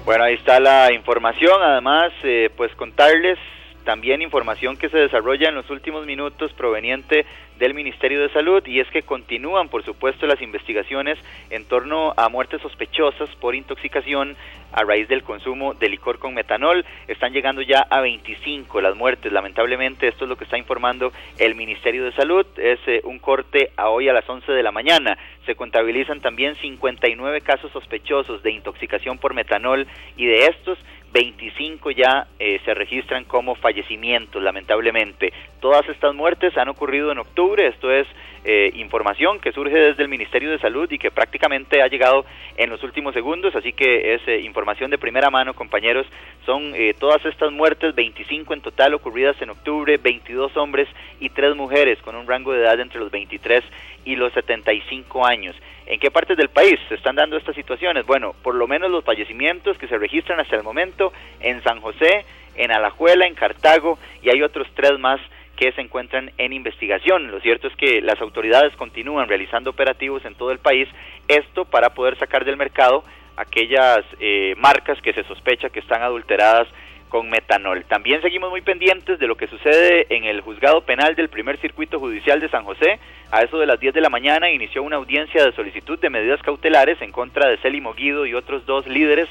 [0.06, 1.62] Bueno, ahí está la información.
[1.62, 3.38] Además, eh, pues contarles
[3.84, 7.26] también información que se desarrolla en los últimos minutos proveniente
[7.58, 11.20] del Ministerio de Salud y es que continúan, por supuesto, las investigaciones
[11.50, 14.36] en torno a muertes sospechosas por intoxicación
[14.72, 16.86] a raíz del consumo de licor con metanol.
[17.08, 19.32] Están llegando ya a 25 las muertes.
[19.32, 22.46] Lamentablemente, esto es lo que está informando el Ministerio de Salud.
[22.58, 25.18] Es eh, un corte a hoy a las 11 de la mañana.
[25.46, 30.80] Se contabilizan también 59 casos sospechosos de intoxicación por metanol y de estos
[31.12, 35.34] 25 ya eh, se registran como fallecimientos, lamentablemente.
[35.60, 38.08] Todas estas muertes han ocurrido en octubre, esto es
[38.44, 42.26] eh, información que surge desde el Ministerio de Salud y que prácticamente ha llegado
[42.58, 46.08] en los últimos segundos, así que es eh, información de primera mano, compañeros.
[46.46, 50.88] Son todas estas muertes, 25 en total ocurridas en octubre, 22 hombres
[51.20, 53.64] y 3 mujeres con un rango de edad entre los 23
[54.06, 55.56] y los 75 años.
[55.86, 58.06] ¿En qué partes del país se están dando estas situaciones?
[58.06, 62.26] Bueno, por lo menos los fallecimientos que se registran hasta el momento en San José,
[62.56, 65.20] en Alajuela, en Cartago y hay otros tres más
[65.56, 67.30] que se encuentran en investigación.
[67.30, 70.88] Lo cierto es que las autoridades continúan realizando operativos en todo el país,
[71.28, 73.04] esto para poder sacar del mercado
[73.38, 76.68] aquellas eh, marcas que se sospecha que están adulteradas
[77.12, 77.84] con metanol.
[77.84, 82.00] También seguimos muy pendientes de lo que sucede en el juzgado penal del primer circuito
[82.00, 83.00] judicial de San José.
[83.32, 86.42] A eso de las 10 de la mañana inició una audiencia de solicitud de medidas
[86.42, 89.28] cautelares en contra de Célimo Guido y otros dos líderes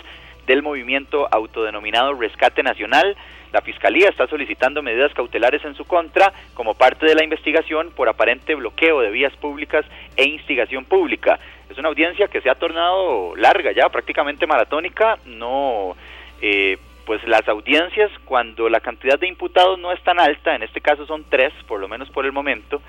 [0.46, 3.16] del movimiento autodenominado Rescate Nacional.
[3.50, 8.10] La Fiscalía está solicitando medidas cautelares en su contra como parte de la investigación por
[8.10, 9.86] aparente bloqueo de vías públicas
[10.18, 11.40] e instigación pública.
[11.70, 15.96] es una audiencia que se ha tornado larga ya, prácticamente maratónica, no...
[16.42, 16.76] Eh,
[17.10, 21.06] pues las audiencias, cuando la cantidad de imputados no es tan alta, en este caso
[21.06, 22.80] son tres, por lo menos por el momento,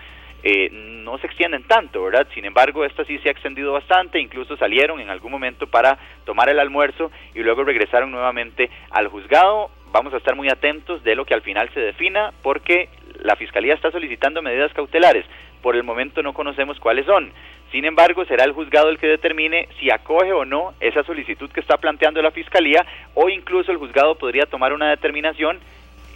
[0.43, 2.27] eh, no se extienden tanto, ¿verdad?
[2.35, 6.49] Sin embargo, esta sí se ha extendido bastante, incluso salieron en algún momento para tomar
[6.49, 9.71] el almuerzo y luego regresaron nuevamente al juzgado.
[9.91, 12.89] Vamos a estar muy atentos de lo que al final se defina porque
[13.21, 15.25] la Fiscalía está solicitando medidas cautelares.
[15.61, 17.31] Por el momento no conocemos cuáles son.
[17.71, 21.61] Sin embargo, será el juzgado el que determine si acoge o no esa solicitud que
[21.61, 25.59] está planteando la Fiscalía o incluso el juzgado podría tomar una determinación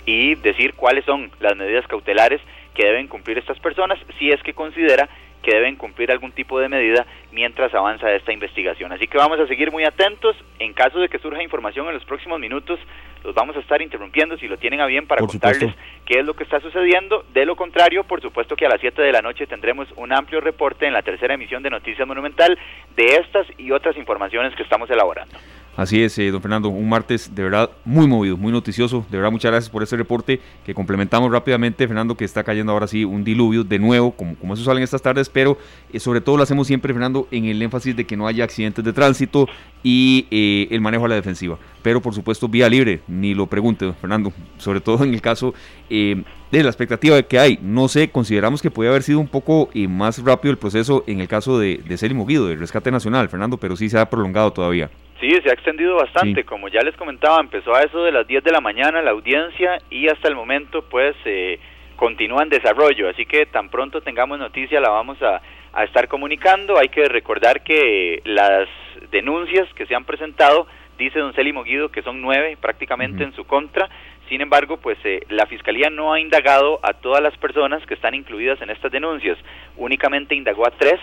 [0.06, 2.42] y decir cuáles son las medidas cautelares
[2.74, 5.08] que deben cumplir estas personas si es que considera
[5.46, 8.92] que deben cumplir algún tipo de medida mientras avanza esta investigación.
[8.92, 10.36] Así que vamos a seguir muy atentos.
[10.58, 12.80] En caso de que surja información en los próximos minutos,
[13.24, 15.76] los vamos a estar interrumpiendo si lo tienen a bien para contarles
[16.06, 17.26] qué es lo que está sucediendo.
[17.32, 20.42] De lo contrario, por supuesto que a las 7 de la noche tendremos un amplio
[20.42, 22.58] reporte en la tercera emisión de Noticias Monumental
[22.96, 25.38] de estas y otras informaciones que estamos elaborando.
[25.76, 29.06] Así es, eh, don Fernando, un martes de verdad muy movido, muy noticioso.
[29.10, 32.88] De verdad, muchas gracias por este reporte que complementamos rápidamente, Fernando, que está cayendo ahora
[32.88, 35.58] sí un diluvio de nuevo, como, como eso salen estas tardes, pero
[35.92, 38.86] eh, sobre todo lo hacemos siempre, Fernando, en el énfasis de que no haya accidentes
[38.86, 39.50] de tránsito
[39.84, 41.60] y eh, el manejo a la defensiva.
[41.82, 45.54] Pero por supuesto, vía libre, ni lo pregunte, don Fernando, sobre todo en el caso
[45.90, 47.60] de la expectativa que hay.
[47.62, 51.28] No sé, consideramos que puede haber sido un poco más rápido el proceso en el
[51.28, 54.90] caso de, de Célimo Guido, del rescate nacional, Fernando, pero sí se ha prolongado todavía.
[55.20, 56.44] Sí, se ha extendido bastante.
[56.44, 59.82] Como ya les comentaba, empezó a eso de las 10 de la mañana la audiencia
[59.90, 61.60] y hasta el momento pues eh,
[61.96, 63.10] continúa en desarrollo.
[63.10, 65.42] Así que tan pronto tengamos noticia la vamos a,
[65.74, 66.78] a estar comunicando.
[66.78, 68.68] Hay que recordar que las
[69.12, 73.46] denuncias que se han presentado, dice don Célimo Guido, que son nueve prácticamente en su
[73.46, 73.90] contra.
[74.28, 78.16] Sin embargo, pues eh, la Fiscalía no ha indagado a todas las personas que están
[78.16, 79.38] incluidas en estas denuncias.
[79.78, 81.00] Únicamente indagó a tres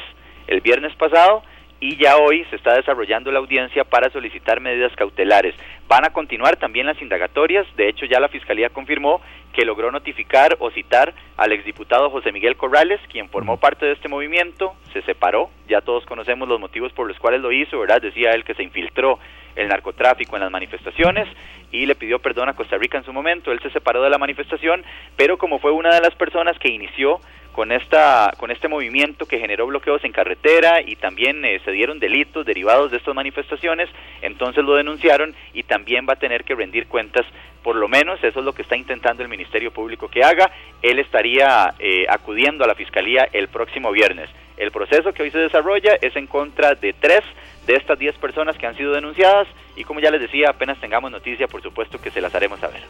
[0.48, 1.42] el viernes pasado
[1.82, 5.52] y ya hoy se está desarrollando la audiencia para solicitar medidas cautelares.
[5.88, 9.20] Van a continuar también las indagatorias, de hecho ya la Fiscalía confirmó
[9.52, 14.08] que logró notificar o citar al exdiputado José Miguel Corrales, quien formó parte de este
[14.08, 18.00] movimiento, se separó, ya todos conocemos los motivos por los cuales lo hizo, ¿verdad?
[18.00, 19.18] Decía él que se infiltró
[19.56, 21.28] el narcotráfico en las manifestaciones
[21.70, 24.18] y le pidió perdón a Costa Rica en su momento, él se separó de la
[24.18, 24.84] manifestación,
[25.16, 27.20] pero como fue una de las personas que inició
[27.52, 31.98] con esta con este movimiento que generó bloqueos en carretera y también eh, se dieron
[31.98, 33.88] delitos derivados de estas manifestaciones,
[34.22, 37.26] entonces lo denunciaron y también va a tener que rendir cuentas,
[37.62, 40.50] por lo menos eso es lo que está intentando el Ministerio Público que haga,
[40.80, 44.30] él estaría eh, acudiendo a la Fiscalía el próximo viernes.
[44.56, 47.22] El proceso que hoy se desarrolla es en contra de tres
[47.66, 49.46] de estas diez personas que han sido denunciadas
[49.76, 52.82] y como ya les decía, apenas tengamos noticia, por supuesto que se las haremos saber.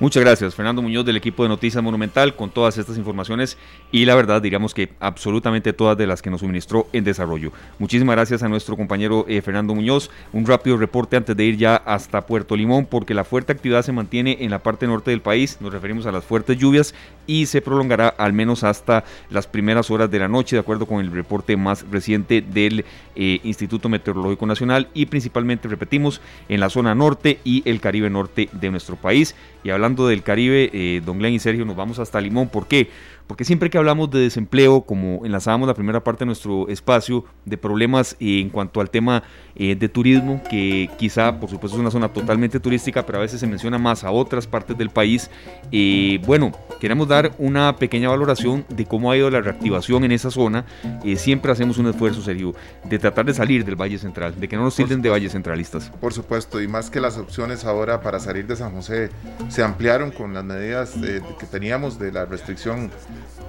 [0.00, 3.58] Muchas gracias, Fernando Muñoz del equipo de Noticias Monumental, con todas estas informaciones
[3.92, 7.52] y la verdad, diríamos que absolutamente todas de las que nos suministró en desarrollo.
[7.78, 10.10] Muchísimas gracias a nuestro compañero eh, Fernando Muñoz.
[10.32, 13.92] Un rápido reporte antes de ir ya hasta Puerto Limón, porque la fuerte actividad se
[13.92, 15.58] mantiene en la parte norte del país.
[15.60, 16.94] Nos referimos a las fuertes lluvias
[17.26, 21.04] y se prolongará al menos hasta las primeras horas de la noche, de acuerdo con
[21.04, 22.86] el reporte más reciente del
[23.16, 28.48] eh, Instituto Meteorológico Nacional y principalmente, repetimos, en la zona norte y el Caribe norte
[28.50, 29.34] de nuestro país.
[29.62, 32.48] Y hablando del Caribe, eh, don Glenn y Sergio, nos vamos hasta Limón.
[32.48, 32.88] ¿Por qué?
[33.30, 37.56] Porque siempre que hablamos de desempleo, como enlazábamos la primera parte de nuestro espacio, de
[37.56, 39.22] problemas en cuanto al tema
[39.54, 43.38] eh, de turismo, que quizá, por supuesto, es una zona totalmente turística, pero a veces
[43.38, 45.30] se menciona más a otras partes del país.
[45.70, 46.50] Eh, bueno,
[46.80, 50.64] queremos dar una pequeña valoración de cómo ha ido la reactivación en esa zona.
[51.04, 52.52] Eh, siempre hacemos un esfuerzo serio
[52.82, 55.92] de tratar de salir del Valle Central, de que no nos tilden de Valles Centralistas.
[56.00, 59.10] Por supuesto, y más que las opciones ahora para salir de San José
[59.50, 60.94] se ampliaron con las medidas
[61.38, 62.90] que teníamos de la restricción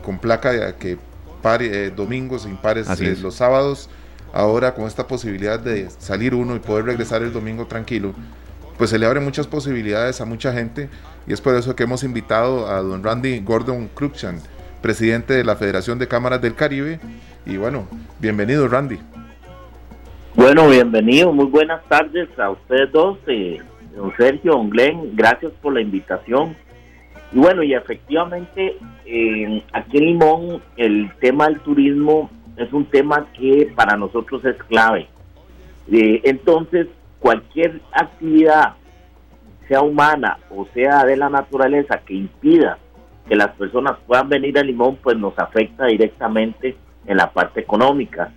[0.03, 0.97] con placa que
[1.41, 3.89] pare eh, domingos impares eh, los sábados.
[4.33, 8.13] Ahora con esta posibilidad de salir uno y poder regresar el domingo tranquilo,
[8.77, 10.89] pues se le abren muchas posibilidades a mucha gente
[11.27, 14.39] y es por eso que hemos invitado a don Randy Gordon Cruikshank,
[14.81, 16.99] presidente de la Federación de Cámaras del Caribe.
[17.45, 17.87] Y bueno,
[18.19, 18.99] bienvenido Randy.
[20.33, 23.59] Bueno, bienvenido, muy buenas tardes a ustedes dos, eh,
[23.93, 26.55] don Sergio, don Glenn, gracias por la invitación.
[27.33, 28.77] Y bueno, y efectivamente,
[29.71, 35.07] aquí en Limón el tema del turismo es un tema que para nosotros es clave.
[35.91, 36.87] Eh, entonces,
[37.19, 38.73] cualquier actividad,
[39.67, 42.77] sea humana o sea de la naturaleza, que impida
[43.27, 46.75] que las personas puedan venir a Limón, pues nos afecta directamente
[47.05, 48.33] en la parte económica.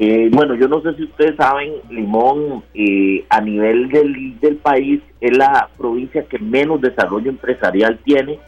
[0.00, 5.00] Eh, bueno, yo no sé si ustedes saben, Limón eh, a nivel del, del país
[5.20, 8.38] es la provincia que menos desarrollo empresarial tiene.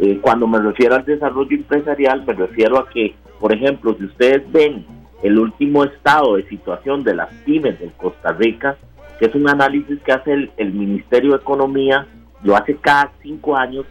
[0.00, 4.50] Eh, cuando me refiero al desarrollo empresarial, me refiero a que, por ejemplo, si ustedes
[4.50, 4.84] ven
[5.22, 8.76] el último estado de situación de las pymes de Costa Rica,
[9.20, 12.06] que es un análisis que hace el, el Ministerio de Economía,
[12.42, 13.86] lo hace cada cinco años.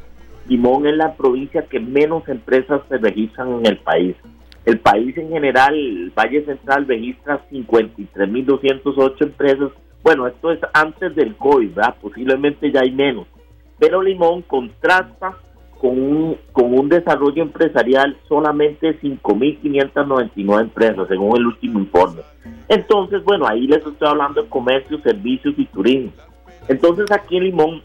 [0.47, 4.16] Limón es la provincia que menos empresas se registran en el país.
[4.68, 9.72] El país en general, Valle Central, registra 53.208 empresas.
[10.03, 11.95] Bueno, esto es antes del COVID, ¿verdad?
[12.01, 13.28] Posiblemente ya hay menos.
[13.80, 15.38] Pero Limón contrasta
[15.80, 22.24] con un, con un desarrollo empresarial solamente 5.599 empresas, según el último informe.
[22.68, 26.11] Entonces, bueno, ahí les estoy hablando de comercio, servicios y turismo.
[26.68, 27.84] Entonces, aquí en Limón,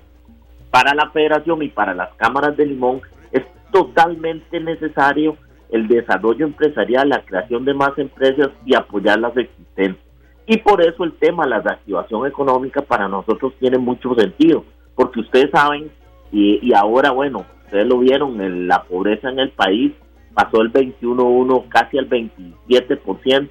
[0.73, 5.37] para la federación y para las cámaras de Limón, es totalmente necesario
[5.73, 10.03] el desarrollo empresarial, la creación de más empresas y apoyar las existentes.
[10.47, 14.65] Y por eso el tema, la reactivación económica para nosotros tiene mucho sentido,
[14.95, 15.91] porque ustedes saben,
[16.31, 19.93] y, y ahora, bueno, ustedes lo vieron, en la pobreza en el país
[20.35, 23.49] pasó el 21.1 casi al 27%,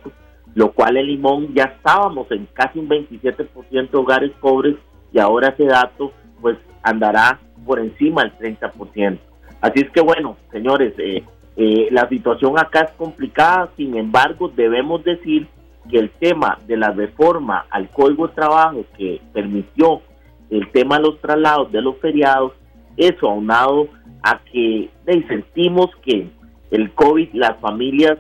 [0.54, 4.76] lo cual en Limón ya estábamos en casi un 27% de hogares pobres
[5.12, 9.20] y ahora ese dato pues andará por encima del 30%.
[9.62, 11.24] Así es que bueno, señores, eh,
[11.58, 15.48] eh, la situación acá es complicada, sin embargo debemos decir
[15.90, 20.02] que el tema de la reforma al Código de Trabajo que permitió
[20.50, 22.54] el tema de los traslados de los feriados,
[22.98, 23.88] eso aunado
[24.24, 24.90] a que
[25.28, 26.30] sentimos que
[26.72, 28.18] el COVID, las familias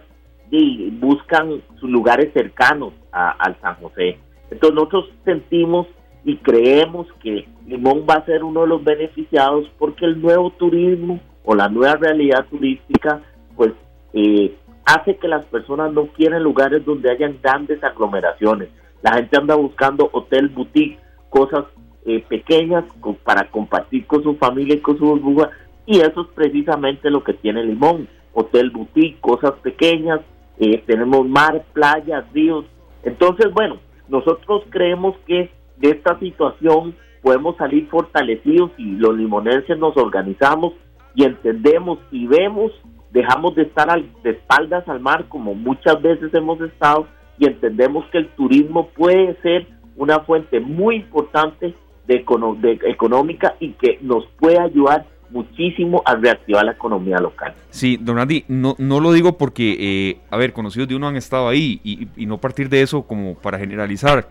[0.99, 4.19] buscan sus lugares cercanos al San José.
[4.49, 5.87] Entonces nosotros sentimos
[6.25, 11.19] y creemos que Limón va a ser uno de los beneficiados porque el nuevo turismo
[11.43, 13.21] o la nueva realidad turística
[13.55, 13.71] pues
[14.13, 18.69] eh, hace que las personas no quieran lugares donde hayan grandes aglomeraciones.
[19.01, 21.65] La gente anda buscando hotel, boutique, cosas
[22.05, 22.83] eh, pequeñas
[23.23, 25.49] para compartir con su familia y con su burbuja
[25.85, 30.21] y eso es precisamente lo que tiene Limón, hotel boutique, cosas pequeñas,
[30.59, 32.65] eh, tenemos mar, playas, ríos.
[33.03, 33.77] Entonces, bueno,
[34.07, 40.73] nosotros creemos que de esta situación podemos salir fortalecidos y los limonenses nos organizamos
[41.15, 42.71] y entendemos y vemos,
[43.11, 47.07] dejamos de estar al, de espaldas al mar como muchas veces hemos estado
[47.37, 51.75] y entendemos que el turismo puede ser una fuente muy importante
[52.07, 52.25] de,
[52.59, 57.53] de económica y que nos puede ayudar muchísimo a reactivar la economía local.
[57.69, 61.15] Sí, don Andy, no, no lo digo porque, eh, a ver, conocidos de uno han
[61.15, 64.27] estado ahí y, y, no partir de eso como para generalizar,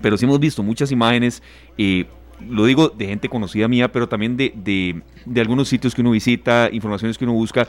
[0.00, 1.42] pero sí hemos visto muchas imágenes,
[1.76, 2.06] eh,
[2.48, 4.52] lo digo de gente conocida mía, pero también de,
[5.24, 7.68] de, algunos sitios que uno visita, informaciones que uno busca,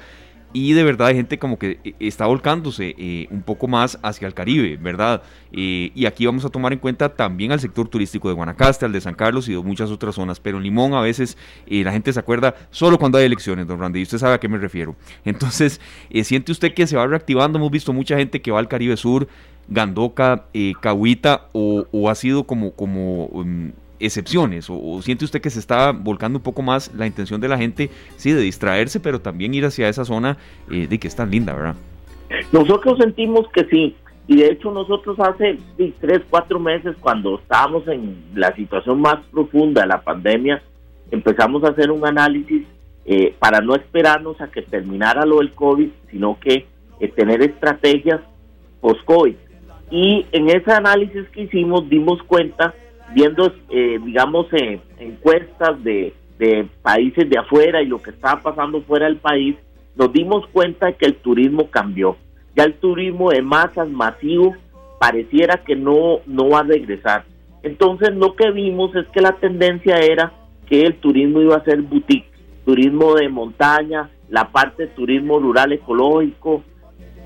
[0.54, 4.28] y de verdad hay gente como que eh, está volcándose eh, un poco más hacia
[4.28, 5.22] el Caribe, ¿verdad?
[5.52, 8.94] Eh, y aquí vamos a tomar en cuenta también al sector turístico de Guanacaste, al
[8.94, 11.38] de San Carlos y de muchas otras zonas, pero en Limón a veces
[11.68, 14.48] la gente se acuerda solo cuando hay elecciones, don Randy, y usted sabe a qué
[14.48, 14.96] me refiero.
[15.26, 15.82] Entonces,
[16.24, 17.58] ¿siente usted que se va reactivando?
[17.60, 19.28] Hemos visto mucha gente que va al Caribe Sur,
[19.68, 20.46] Gandoca,
[20.82, 22.72] Cahuita, o, ha sido como...
[22.72, 27.42] como um, excepciones o, siente usted que se está volcando un poco más la intención
[27.42, 30.38] de la gente, sí, de distraerse, pero también ir hacia esa zona
[30.72, 31.76] eh, de que es tan linda, ¿verdad?
[32.52, 33.96] Nosotros sentimos que sí,
[34.28, 35.58] y de hecho nosotros hace
[36.00, 40.62] tres, cuatro meses, cuando estábamos en la situación más profunda de la pandemia,
[41.12, 42.64] empezamos a hacer un análisis
[43.06, 46.66] eh, para no esperarnos a que terminara lo del COVID, sino que
[47.00, 48.20] eh, tener estrategias
[48.82, 49.36] post-COVID.
[49.90, 52.74] Y en ese análisis que hicimos dimos cuenta
[53.14, 56.14] viendo, eh, digamos, eh, encuestas de,
[56.84, 59.56] países de afuera y lo que estaba pasando fuera del país,
[59.96, 62.16] nos dimos cuenta de que el turismo cambió.
[62.56, 64.56] Ya el turismo de masas masivo
[65.00, 67.26] pareciera que no, no va a regresar.
[67.64, 70.32] Entonces lo que vimos es que la tendencia era
[70.68, 72.30] que el turismo iba a ser boutique,
[72.66, 76.64] turismo de montaña, la parte de turismo rural ecológico,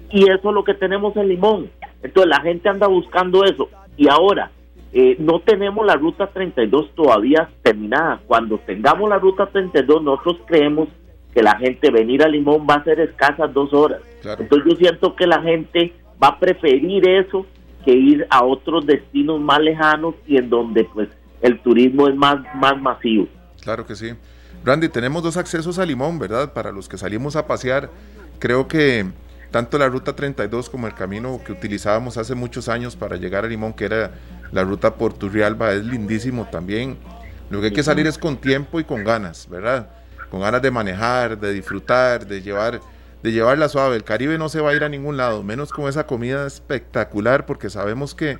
[0.09, 1.69] y eso es lo que tenemos en Limón.
[2.03, 3.69] Entonces la gente anda buscando eso.
[3.97, 4.51] Y ahora,
[4.93, 8.21] eh, no tenemos la ruta 32 todavía terminada.
[8.27, 10.89] Cuando tengamos la ruta 32, nosotros creemos
[11.33, 14.01] que la gente venir a Limón va a ser escasas dos horas.
[14.23, 17.45] Entonces yo siento que la gente va a preferir eso
[17.85, 21.09] que ir a otros destinos más lejanos y en donde pues
[21.41, 23.27] el turismo es más, más masivo.
[23.61, 24.11] Claro que sí.
[24.63, 26.53] Randy, tenemos dos accesos a Limón, ¿verdad?
[26.53, 27.89] Para los que salimos a pasear,
[28.37, 29.05] creo que
[29.49, 33.47] tanto la ruta 32 como el camino que utilizábamos hace muchos años para llegar a
[33.47, 34.11] Limón, que era
[34.51, 36.97] la ruta por Turrialba, es lindísimo también.
[37.49, 39.89] Lo que hay que salir es con tiempo y con ganas, ¿verdad?
[40.29, 42.79] Con ganas de manejar, de disfrutar, de llevar
[43.23, 43.95] de llevarla suave.
[43.95, 47.45] El Caribe no se va a ir a ningún lado, menos con esa comida espectacular,
[47.45, 48.39] porque sabemos que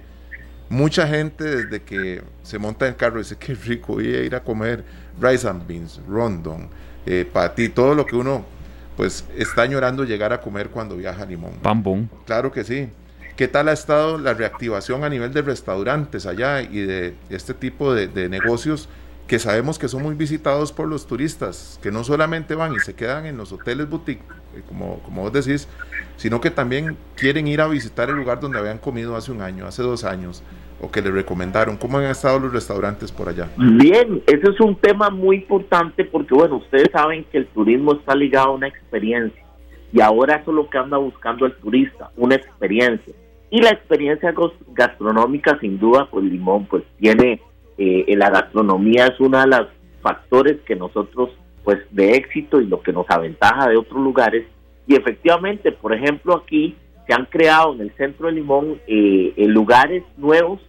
[0.70, 4.36] mucha gente desde que se monta en el carro dice que rico, voy a ir
[4.36, 4.84] a comer
[5.20, 6.70] rice and beans, rondon,
[7.06, 8.46] eh, ti todo lo que uno
[8.98, 11.54] pues está añorando llegar a comer cuando viaja a Limón.
[11.62, 12.10] Pambón.
[12.26, 12.90] Claro que sí.
[13.36, 17.94] ¿Qué tal ha estado la reactivación a nivel de restaurantes allá y de este tipo
[17.94, 18.90] de, negocios
[19.28, 22.94] que sabemos que son muy visitados por los turistas, que no solamente van y se
[22.94, 24.22] quedan en los hoteles boutique,
[24.56, 25.70] eh, como, como vos decís,
[26.18, 29.66] sino que también quieren ir a visitar el lugar donde habían comido hace un año,
[29.66, 30.44] hace dos años,
[30.82, 31.78] o que les recomendaron?
[31.78, 33.48] ¿Cómo han estado los restaurantes por allá?
[33.56, 38.14] Bien, ese es un tema muy importante porque, bueno, ustedes saben que el turismo está
[38.16, 39.42] ligado a una experiencia
[39.92, 43.14] y ahora eso es lo que anda buscando el turista, una experiencia.
[43.50, 44.34] Y la experiencia
[44.74, 47.42] gastronómica, sin duda, pues Limón, pues tiene,
[47.78, 49.68] eh, la gastronomía es uno de los
[50.02, 51.30] factores que nosotros,
[51.64, 54.46] pues de éxito y lo que nos aventaja de otros lugares.
[54.88, 56.76] Y efectivamente, por ejemplo, aquí
[57.06, 60.62] se han creado en el centro de Limón eh, lugares nuevos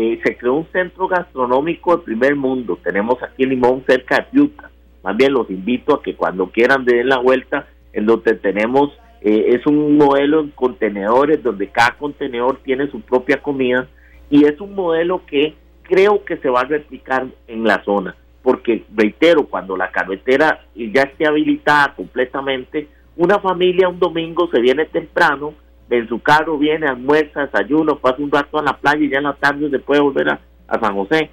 [0.00, 2.78] eh, se creó un centro gastronómico de primer mundo.
[2.84, 4.70] Tenemos aquí en Limón cerca de Piuta.
[5.02, 7.66] Más bien los invito a que cuando quieran den la vuelta,
[7.98, 13.42] en donde tenemos, eh, es un modelo en contenedores, donde cada contenedor tiene su propia
[13.42, 13.88] comida
[14.30, 18.14] y es un modelo que creo que se va a replicar en la zona.
[18.42, 22.86] Porque, reitero, cuando la carretera ya esté habilitada completamente,
[23.16, 25.54] una familia un domingo se viene temprano,
[25.90, 29.24] en su carro viene, almuerza, desayuno, pasa un rato a la playa y ya en
[29.24, 30.40] la tarde se puede volver a,
[30.80, 31.30] San José.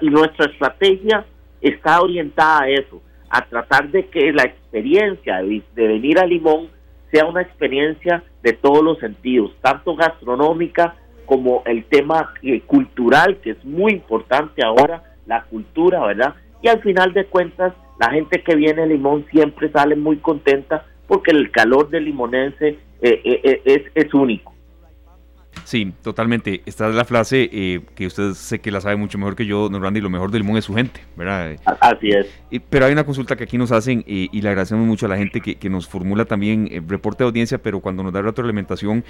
[0.00, 1.24] y nuestra estrategia
[1.60, 6.68] está orientada a eso, a tratar de que la experiencia de, venir a Limón
[7.10, 13.50] sea una experiencia de todos los sentidos, tanto gastronómica como el tema eh, cultural, que
[13.50, 16.34] es muy importante ahora, la cultura, ¿verdad?
[16.62, 20.84] Y al final de cuentas, la gente que viene a Limón siempre sale muy contenta
[21.06, 24.55] porque el calor del limonense eh, eh, es, es único.
[25.64, 26.62] Sí, totalmente.
[26.66, 29.82] Esta es la frase que usted sé que la sabe mucho mejor que yo, don
[29.82, 31.56] Randy, lo mejor del mundo es su gente, ¿verdad?
[31.80, 32.26] Así es.
[32.70, 35.40] pero hay una consulta que aquí nos hacen y le agradecemos mucho a la gente
[35.40, 39.04] que, nos formula también reporte de audiencia, pero cuando nos da retroalimentación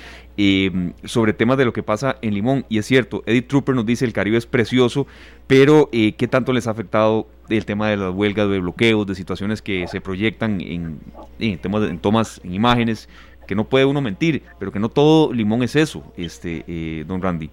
[1.05, 2.65] sobre temas de lo que pasa en Limón.
[2.69, 5.07] Y es cierto, Edith Trooper nos dice el Caribe es precioso,
[5.47, 9.63] pero ¿qué tanto les ha afectado el tema de las huelgas, de bloqueos, de situaciones
[9.63, 10.99] que se proyectan en,
[11.39, 13.09] en temas en tomas, en imágenes?
[13.47, 17.23] Que no puede uno mentir, pero que no todo limón es eso, este, eh, don
[17.23, 17.51] Randy.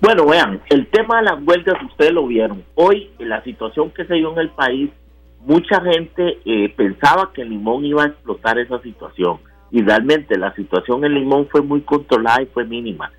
[0.00, 2.62] Bueno, vean, el tema de las huelgas, ustedes lo vieron.
[2.74, 4.90] Hoy, en la situación que se dio en el país,
[5.40, 9.38] mucha gente eh, pensaba que Limón iba a explotar esa situación.
[9.70, 13.10] Y realmente la situación en Limón fue muy controlada y fue mínima.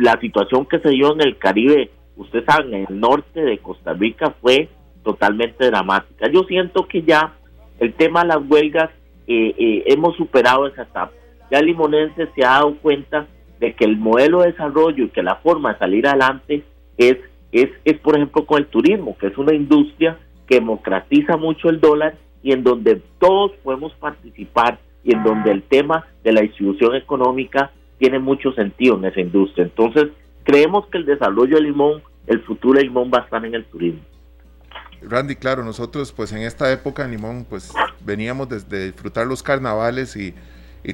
[0.00, 3.92] la situación que se dio en el Caribe, ustedes saben, en el norte de Costa
[3.92, 4.68] Rica fue
[5.04, 6.28] totalmente dramática.
[6.32, 7.34] Yo siento que ya
[7.78, 8.90] el tema de las huelgas
[9.28, 11.12] eh, eh, hemos superado esa etapa.
[11.50, 13.26] Ya Limonense se ha dado cuenta
[13.60, 16.64] de que el modelo de desarrollo y que la forma de salir adelante
[16.96, 17.18] es,
[17.52, 21.80] es, es, por ejemplo, con el turismo, que es una industria que democratiza mucho el
[21.80, 26.94] dólar y en donde todos podemos participar y en donde el tema de la distribución
[26.94, 29.64] económica tiene mucho sentido en esa industria.
[29.64, 30.08] Entonces,
[30.44, 33.64] creemos que el desarrollo de Limón, el futuro de Limón va a estar en el
[33.66, 34.00] turismo.
[35.02, 37.70] Randy, claro, nosotros pues en esta época en Limón pues
[38.00, 40.34] veníamos desde disfrutar los carnavales y,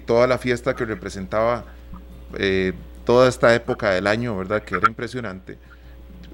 [0.06, 1.66] toda la fiesta que representaba
[2.36, 2.72] eh,
[3.04, 4.64] toda esta época del año, ¿verdad?
[4.64, 5.56] Que era impresionante.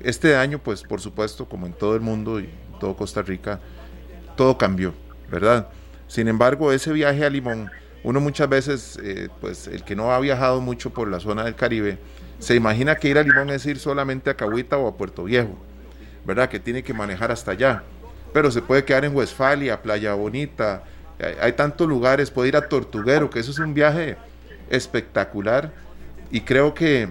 [0.00, 3.60] Este año pues por supuesto como en todo el mundo y en todo Costa Rica,
[4.34, 4.94] todo cambió,
[5.30, 5.68] ¿verdad?
[6.06, 7.70] Sin embargo, ese viaje a Limón,
[8.02, 11.54] uno muchas veces, eh, pues el que no ha viajado mucho por la zona del
[11.54, 11.98] Caribe,
[12.38, 15.58] se imagina que ir a Limón es ir solamente a Cahuita o a Puerto Viejo
[16.24, 16.48] ¿verdad?
[16.48, 17.82] Que tiene que manejar hasta allá.
[18.32, 20.84] Pero se puede quedar en Westfalia, Playa Bonita,
[21.40, 24.16] hay, tantos lugares, puede ir a Tortuguero, que eso es un viaje
[24.70, 25.72] espectacular
[26.30, 27.08] y creo que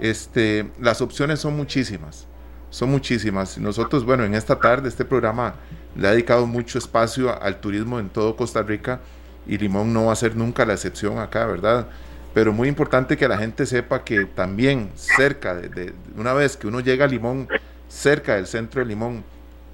[0.00, 2.26] este, las opciones son muchísimas,
[2.70, 3.58] son muchísimas.
[3.58, 5.56] Nosotros, bueno, en esta tarde este programa
[5.96, 9.00] le ha dedicado mucho espacio al turismo en todo Costa Rica
[9.46, 11.88] y Limón no va a ser nunca la excepción acá, ¿verdad?
[12.32, 16.80] Pero muy importante que la gente sepa que también cerca de una vez que uno
[16.80, 17.48] llega a Limón,
[17.92, 19.22] cerca del centro de Limón,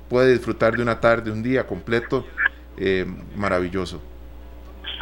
[0.08, 2.26] puede disfrutar de una tarde, un día completo
[2.76, 3.06] eh,
[3.36, 4.02] maravilloso.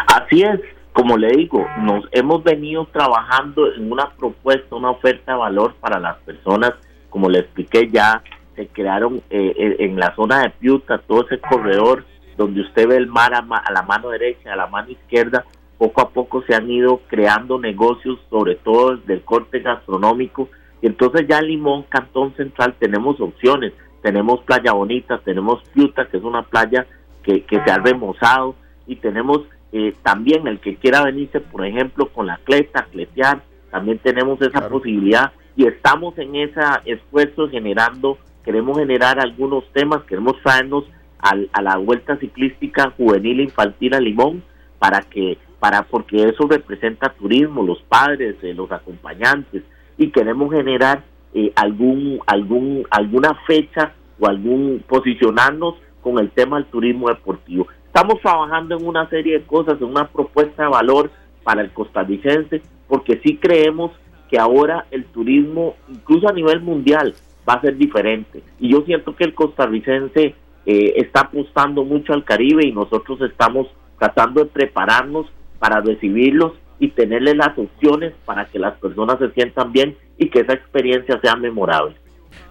[0.07, 0.61] Así es,
[0.93, 5.99] como le digo, nos hemos venido trabajando en una propuesta, una oferta de valor para
[5.99, 6.73] las personas,
[7.09, 8.23] como le expliqué ya,
[8.55, 12.05] se crearon eh, eh, en la zona de Piuta todo ese corredor
[12.37, 15.45] donde usted ve el mar a, a la mano derecha, a la mano izquierda,
[15.79, 20.51] poco a poco se han ido creando negocios, sobre todo del corte gastronómico,
[20.83, 23.73] y entonces ya Limón, Cantón Central, tenemos opciones.
[24.03, 26.87] Tenemos Playa Bonita, tenemos Piuta, que es una playa
[27.23, 28.55] que, se ha remozado,
[28.87, 29.41] y tenemos
[29.73, 34.69] eh, también el que quiera venirse, por ejemplo, con la cleta, cletear, también tenemos esa
[34.69, 35.33] posibilidad.
[35.57, 40.85] Y estamos en ese esfuerzo generando, queremos generar algunos temas, queremos traernos
[41.19, 44.45] a la vuelta ciclística juvenil e infantil a Limón
[44.79, 49.65] para que para porque eso representa turismo, los padres, eh, los acompañantes
[49.99, 56.67] y queremos generar eh, algún algún alguna fecha o algún posicionarnos con el tema del
[56.67, 57.67] turismo deportivo.
[57.87, 61.11] Estamos trabajando en una serie de cosas, en una propuesta de valor
[61.43, 63.93] para el costarricense, porque sí creemos
[64.31, 67.15] que ahora el turismo, incluso a nivel mundial,
[67.49, 68.43] va a ser diferente.
[68.59, 70.35] Y yo siento que el costarricense
[70.67, 73.69] eh, está apostando mucho al Caribe y nosotros estamos
[73.99, 75.27] tratando de prepararnos
[75.59, 80.41] para recibirlos y tenerle las opciones para que las personas se sientan bien y que
[80.41, 81.97] esa experiencia sea memorable.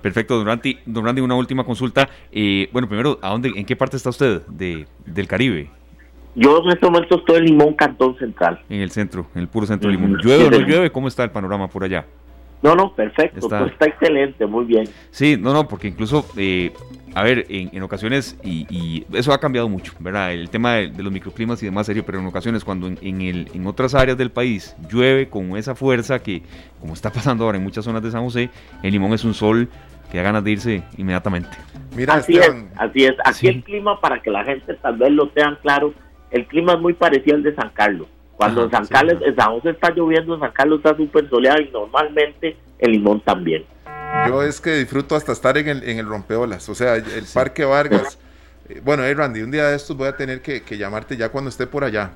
[0.02, 2.10] Perfecto, don Randy, don Randy una última consulta.
[2.32, 5.70] Eh, bueno, primero, ¿a dónde, ¿en qué parte está usted de, del Caribe?
[6.36, 8.62] Yo en este momento estoy en Limón, Cantón Central.
[8.70, 10.18] En el centro, en el puro centro de Limón.
[10.22, 10.92] ¿Llueve o no llueve?
[10.92, 12.06] ¿Cómo está el panorama por allá?
[12.66, 14.86] No, no, perfecto, está, está excelente, muy bien.
[15.12, 16.74] Sí, no, no, porque incluso, eh,
[17.14, 20.34] a ver, en, ocasiones, y, eso ha cambiado mucho, ¿verdad?
[20.34, 23.68] El tema de, los microclimas y demás serio, pero en ocasiones cuando en, el, en
[23.68, 26.42] otras áreas del país llueve con esa fuerza que,
[26.82, 28.50] como está pasando ahora en muchas zonas de San José,
[28.82, 29.70] en Limón es un sol
[30.12, 31.56] que da ganas de irse inmediatamente.
[31.96, 33.14] Mira, así es, así es.
[33.26, 35.94] Aquí el clima, para que la gente tal vez lo tengan claro,
[36.32, 38.08] el clima es muy parecido al de San Carlos.
[38.38, 41.62] Cuando en San Carlos, en San José está lloviendo, en San Carlos está súper soleado
[41.62, 43.66] y normalmente en Limón también.
[44.28, 47.64] Yo es que disfruto hasta estar en el, en el rompeolas, o sea, el Parque
[47.64, 48.18] Vargas.
[48.68, 51.30] Eh, bueno, hey Randy, un día de estos voy a tener que, que llamarte ya
[51.30, 52.12] cuando esté por allá.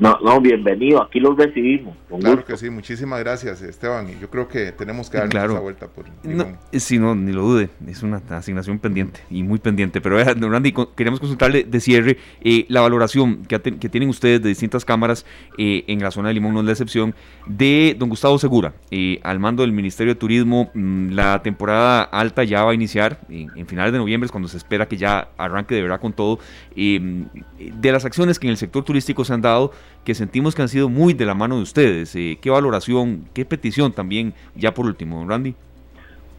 [0.00, 1.96] No, no, bienvenido, aquí los recibimos.
[2.20, 4.08] claro que sí, muchísimas gracias Esteban.
[4.08, 7.42] Y yo creo que tenemos que darle esa vuelta por no, Sí, no, ni lo
[7.42, 10.00] dude, es una asignación pendiente y muy pendiente.
[10.00, 14.42] Pero eh, don Randy, queremos consultarle de cierre eh, la valoración que, que, tienen ustedes
[14.42, 15.26] de distintas cámaras
[15.58, 17.14] eh, en la zona de Limón, no es la excepción,
[17.46, 18.74] de don Gustavo Segura,
[19.22, 20.70] al mando del Ministerio de Turismo.
[20.74, 24.56] Mm, la temporada alta ya va a iniciar en, finales de noviembre, es cuando se
[24.56, 26.38] espera que ya arranque de verdad con todo.
[26.76, 29.72] de las acciones que en el sector turístico se han dado
[30.04, 32.14] que sentimos que han sido muy de la mano de ustedes.
[32.16, 35.54] Eh, ¿Qué valoración, qué petición también, ya por último, don Randy?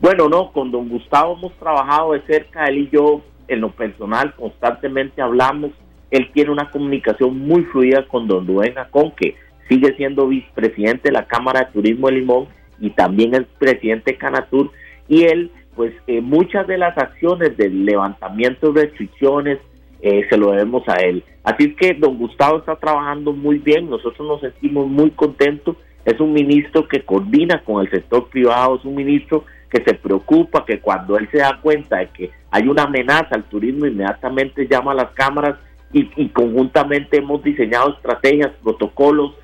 [0.02, 4.34] Bueno, no, con don Gustavo hemos trabajado de cerca, él y yo en lo personal
[4.36, 5.72] constantemente hablamos.
[6.12, 9.36] Él tiene una comunicación muy fluida con don Rubén Acon, que
[9.70, 12.48] sigue siendo vicepresidente de la Cámara de Turismo de Limón
[12.80, 14.72] y también el presidente de Canatur.
[15.08, 19.60] Y él, pues eh, muchas de las acciones del levantamiento de restricciones,
[20.04, 21.24] eh, se lo debemos a él.
[21.46, 26.20] Así es que don Gustavo está trabajando muy bien, nosotros nos sentimos muy contentos, es
[26.20, 30.82] un ministro que coordina con el sector privado, es un ministro que se preocupa, que
[30.82, 34.96] cuando él se da cuenta de que hay una amenaza al turismo, inmediatamente llama a
[34.96, 35.56] las cámaras
[35.94, 39.36] y, conjuntamente hemos diseñado estrategias, protocolos,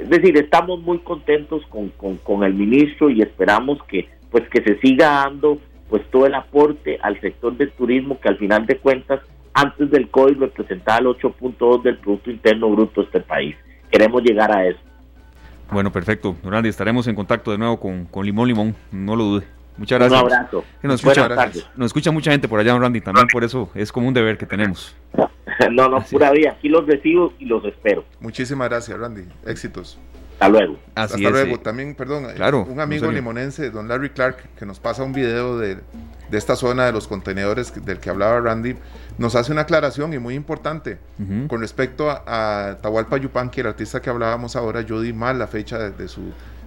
[0.00, 4.62] es decir, estamos muy contentos con, con, con el ministro y esperamos que pues que
[4.62, 5.58] se siga dando
[5.88, 9.20] pues todo el aporte al sector del turismo que al final de cuentas
[9.54, 13.56] antes del COVID representaba el 8.2 del Producto Interno Bruto de este país.
[13.90, 14.78] Queremos llegar a eso.
[15.70, 16.36] Bueno, perfecto.
[16.42, 19.46] Durandi, estaremos en contacto de nuevo con, con Limón Limón, no lo dude.
[19.76, 20.22] Muchas gracias.
[20.22, 20.64] Un abrazo.
[20.82, 24.08] nos, escucha, nos escucha mucha gente por allá, don Randy, también por eso es como
[24.08, 24.94] un deber que tenemos.
[25.70, 26.50] no, no, pura vida.
[26.50, 28.04] Aquí los recibo y los espero.
[28.20, 29.22] Muchísimas gracias, Randy.
[29.46, 29.98] Éxitos.
[30.40, 30.78] Hasta luego.
[30.94, 31.60] Hasta luego.
[31.60, 35.76] También, perdón, claro, un amigo limonense, don Larry Clark, que nos pasa un video de,
[36.30, 38.76] de esta zona de los contenedores del que hablaba Randy,
[39.18, 40.98] nos hace una aclaración y muy importante
[41.48, 45.90] con respecto a, Tahualpa Yupanqui, el artista que hablábamos ahora, yo di mal la fecha
[45.90, 46.22] de, su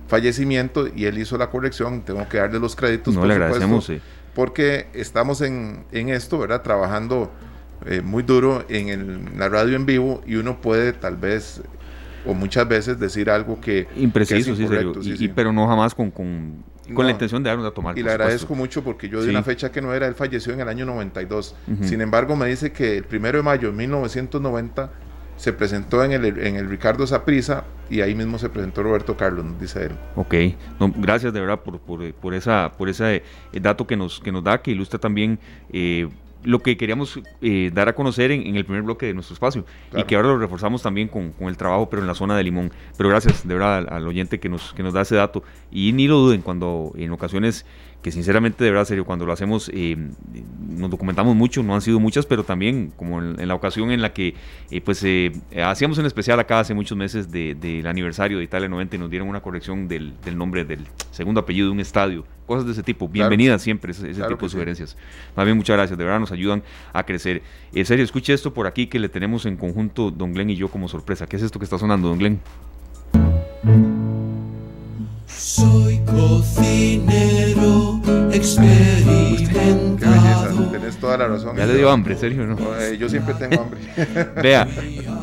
[0.07, 3.15] fallecimiento y él hizo la corrección, tengo que darle los créditos.
[3.15, 3.91] No le agradecemos,
[4.35, 6.61] Porque estamos en, esto, ¿verdad?
[6.61, 7.31] Trabajando
[7.87, 11.61] eh, muy duro en, la radio en vivo y uno puede tal vez
[12.25, 13.87] o muchas veces decir algo que...
[13.95, 16.11] Impreciso, sí, pero no jamás con
[16.93, 17.97] con la intención de darnos a tomar.
[17.97, 20.59] Y le agradezco mucho porque yo di una fecha que no era, él falleció en
[20.59, 21.55] el año 92.
[21.81, 24.91] Sin embargo, me dice que el primero de mayo de 1990
[25.35, 29.43] se presentó en el, en el Ricardo Saprisa y ahí mismo se presentó Roberto Carlos,
[29.45, 29.91] nos dice él.
[30.15, 30.35] Ok,
[30.97, 34.43] gracias de verdad por, por, por, esa, por ese eh, dato que nos, que nos
[34.43, 35.39] da, que ilustra también
[35.71, 36.07] eh,
[36.43, 39.65] lo que queríamos eh, dar a conocer en, el primer bloque de nuestro espacio
[39.95, 42.71] y que ahora lo reforzamos también con, el trabajo, pero en la zona de Limón.
[42.97, 46.07] Pero gracias de verdad al, oyente que nos, que nos da ese dato y ni
[46.07, 47.65] lo duden cuando en ocasiones
[48.03, 49.97] que sinceramente de verdad serio cuando lo hacemos eh,
[50.59, 54.13] nos documentamos mucho, no han sido muchas, pero también como en, la ocasión en la
[54.13, 54.35] que
[54.69, 55.03] eh, pues
[55.65, 59.27] hacíamos un especial acá hace muchos meses del aniversario de Italia 90 y nos dieron
[59.27, 63.07] una corrección del, del nombre del segundo apellido de un estadio cosas de ese tipo.
[63.07, 64.97] Bienvenidas siempre ese, tipo de sugerencias.
[65.35, 67.41] Más bien, muchas gracias, de verdad nos ayudan a crecer.
[67.73, 70.67] En serio, escuche esto por aquí que le tenemos en conjunto Don Glenn y yo
[70.69, 71.27] como sorpresa.
[71.27, 72.39] ¿Qué es esto que está sonando, Don Glenn?
[75.27, 77.42] Soy cocinero
[78.43, 81.55] experimentado Tenés toda la razón.
[81.55, 82.57] Ya le dio hambre, Sergio, ¿no?
[82.79, 83.79] Eh, yo siempre tengo hambre.
[84.41, 84.67] Vea,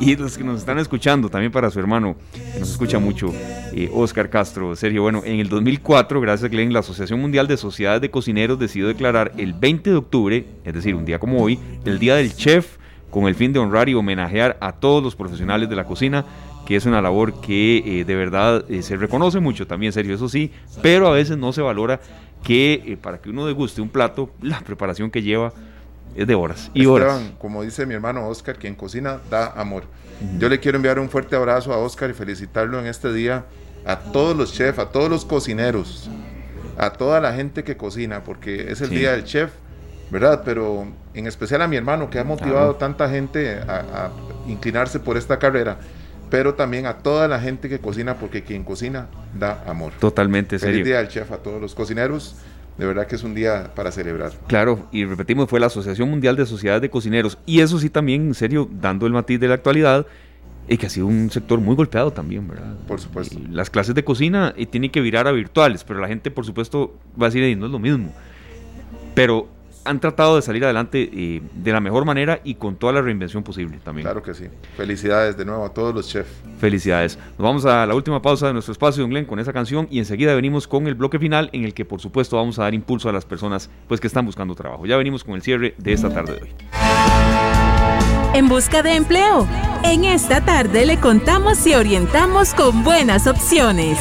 [0.01, 3.33] y los que nos están escuchando, también para su hermano, que nos escucha mucho,
[3.73, 7.57] eh, Oscar Castro, Sergio, bueno, en el 2004, gracias a Glenn, la Asociación Mundial de
[7.57, 11.59] Sociedades de Cocineros decidió declarar el 20 de octubre, es decir, un día como hoy,
[11.85, 12.79] el Día del Chef,
[13.11, 16.25] con el fin de honrar y homenajear a todos los profesionales de la cocina
[16.67, 20.29] que es una labor que eh, de verdad eh, se reconoce mucho también, serio, eso
[20.29, 20.53] sí,
[20.83, 22.01] pero a veces no se valora
[22.43, 25.53] que eh, para que uno deguste un plato, la preparación que lleva
[26.15, 27.21] es de horas y horas.
[27.39, 29.85] Como dice mi hermano Oscar, quien cocina da amor.
[30.39, 33.47] Yo le quiero enviar un fuerte abrazo a Oscar y felicitarlo en este día
[33.87, 36.11] a todos los chefs, a todos los cocineros,
[36.77, 39.51] a toda la gente que cocina, porque es el día del chef,
[40.11, 40.43] ¿verdad?
[40.45, 44.11] Pero en especial a mi hermano que ha motivado tanta gente a, a
[44.47, 45.79] inclinarse por esta carrera
[46.31, 49.09] pero también a toda la gente que cocina, porque quien cocina
[49.39, 49.93] da amor.
[49.99, 50.85] Totalmente, Feliz serio.
[50.85, 52.37] día al chef, a todos los cocineros.
[52.79, 54.33] De verdad que es un día para celebrar.
[54.47, 57.37] Claro, y repetimos, fue la Asociación Mundial de Sociedades de Cocineros.
[57.45, 60.07] Y eso sí también, en serio, dando el matiz de la actualidad,
[60.67, 62.77] y que ha sido un sector muy golpeado también, ¿verdad?
[62.87, 63.39] Por supuesto.
[63.51, 66.97] las clases de cocina y tienen que virar a virtuales, pero la gente, por supuesto,
[67.21, 68.15] va a decir, no es lo mismo.
[69.15, 69.49] Pero
[69.85, 73.43] han tratado de salir adelante eh, de la mejor manera y con toda la reinvención
[73.43, 74.05] posible también.
[74.05, 74.45] Claro que sí.
[74.77, 76.31] Felicidades de nuevo a todos los chefs.
[76.59, 77.19] Felicidades.
[77.39, 79.99] Nos vamos a la última pausa de nuestro espacio, Don Glenn, con esa canción y
[79.99, 83.09] enseguida venimos con el bloque final en el que por supuesto vamos a dar impulso
[83.09, 84.87] a las personas pues que están buscando trabajo.
[84.87, 86.55] Ya venimos con el cierre de esta tarde de hoy.
[88.35, 89.47] En busca de empleo.
[89.83, 93.99] En esta tarde le contamos y orientamos con buenas opciones.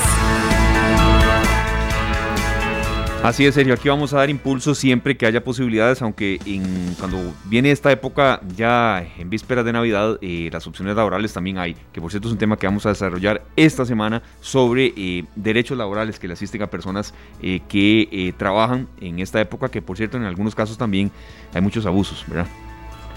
[3.21, 3.73] Así es, Sergio.
[3.73, 8.39] Aquí vamos a dar impulso siempre que haya posibilidades, aunque en, cuando viene esta época,
[8.55, 12.31] ya en vísperas de Navidad, eh, las opciones laborales también hay, que por cierto es
[12.31, 16.61] un tema que vamos a desarrollar esta semana sobre eh, derechos laborales que le asisten
[16.61, 21.11] a personas eh, que trabajan en esta época, que por cierto en algunos casos también
[21.53, 22.47] hay muchos abusos, ¿verdad?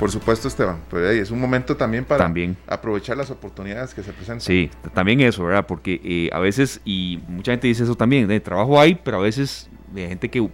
[0.00, 0.80] Por supuesto, Esteban.
[0.90, 2.28] Pues es un momento también para
[2.66, 4.40] aprovechar las oportunidades que se presentan.
[4.40, 5.64] Sí, también eso, ¿verdad?
[5.64, 9.70] Porque a veces, y mucha gente dice eso también, de trabajo hay, pero a veces
[9.92, 10.48] de gente que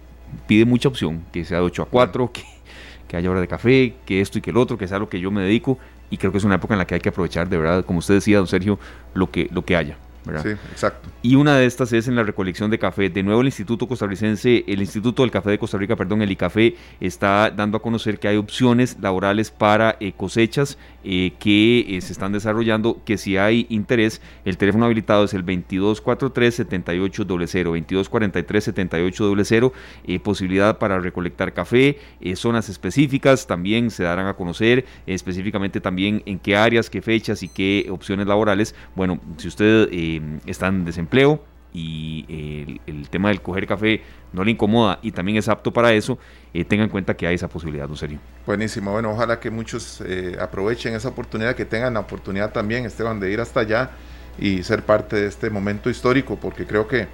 [0.47, 2.43] pide mucha opción, que sea de 8 a 4, que,
[3.07, 5.19] que haya hora de café, que esto y que el otro, que sea lo que
[5.19, 5.77] yo me dedico.
[6.09, 7.99] Y creo que es una época en la que hay que aprovechar, de verdad, como
[7.99, 8.79] usted decía, don Sergio,
[9.13, 9.97] lo que, lo que haya.
[10.43, 11.09] Sí, exacto.
[11.21, 13.09] Y una de estas es en la recolección de café.
[13.09, 16.75] De nuevo el Instituto Costarricense, el Instituto del Café de Costa Rica, perdón, el ICAFE,
[16.99, 22.13] está dando a conocer que hay opciones laborales para eh, cosechas eh, que eh, se
[22.13, 29.71] están desarrollando, que si hay interés, el teléfono habilitado es el 2243-7800, 2243-7800,
[30.21, 31.97] posibilidad para recolectar café,
[32.35, 37.47] zonas específicas también se darán a conocer, específicamente también en qué áreas, qué fechas y
[37.47, 38.75] qué opciones laborales.
[38.95, 39.89] Bueno, si usted
[40.45, 41.43] está en desempleo
[41.73, 44.01] y el, tema del coger café
[44.33, 46.17] no le incomoda y también es apto para eso,
[46.53, 48.19] eh, tenga en cuenta que hay esa posibilidad, ¿no serio?
[48.45, 53.19] Buenísimo, bueno, ojalá que muchos eh, aprovechen esa oportunidad, que tengan la oportunidad también, Esteban,
[53.19, 53.91] de ir hasta allá
[54.39, 57.07] y ser parte de este momento histórico, porque creo que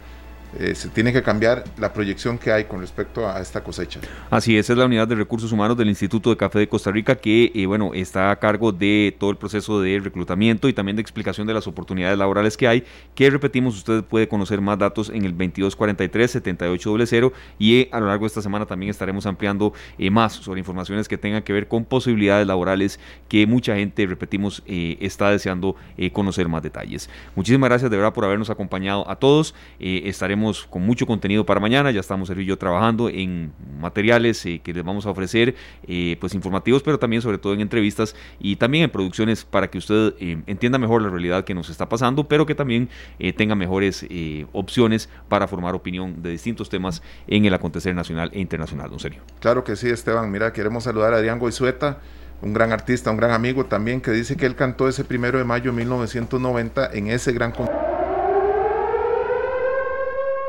[0.60, 3.99] eh, se tiene que cambiar la proyección que hay con respecto a esta cosecha.
[4.30, 7.16] Así es, es la unidad de recursos humanos del Instituto de Café de Costa Rica
[7.16, 11.01] que, eh, bueno, está a cargo de todo el proceso de reclutamiento y también de
[11.01, 12.84] explicación de las oportunidades laborales que hay,
[13.16, 18.24] que repetimos, usted puede conocer más datos en el 2243-7800 y eh, a lo largo
[18.24, 19.74] de esta semana también estaremos ampliando
[20.12, 25.32] más sobre informaciones que tengan que ver con posibilidades laborales que mucha gente, repetimos, está
[25.32, 25.76] deseando
[26.14, 27.10] conocer más detalles.
[27.36, 29.56] Muchísimas gracias de verdad por habernos acompañado a todos.
[29.80, 34.62] estaremos con mucho contenido para mañana, ya estamos Sergio y yo trabajando en materiales eh,
[34.64, 35.56] que les vamos a ofrecer,
[35.88, 39.78] eh, pues informativos, pero también sobre todo en entrevistas y también en producciones para que
[39.78, 42.89] usted eh, entienda mejor la realidad que nos está pasando, pero que también
[43.38, 44.05] tenga mejores
[44.51, 49.22] opciones para formar opinión de distintos temas en el acontecer nacional e internacional, don Sergio.
[49.39, 50.32] Claro que sí, Esteban.
[50.32, 52.00] Mira, queremos saludar a Adrián Goizueta
[52.42, 55.46] un gran artista, un gran amigo también, que dice que él cantó ese primero de
[55.46, 58.05] mayo de 1990 en ese gran concierto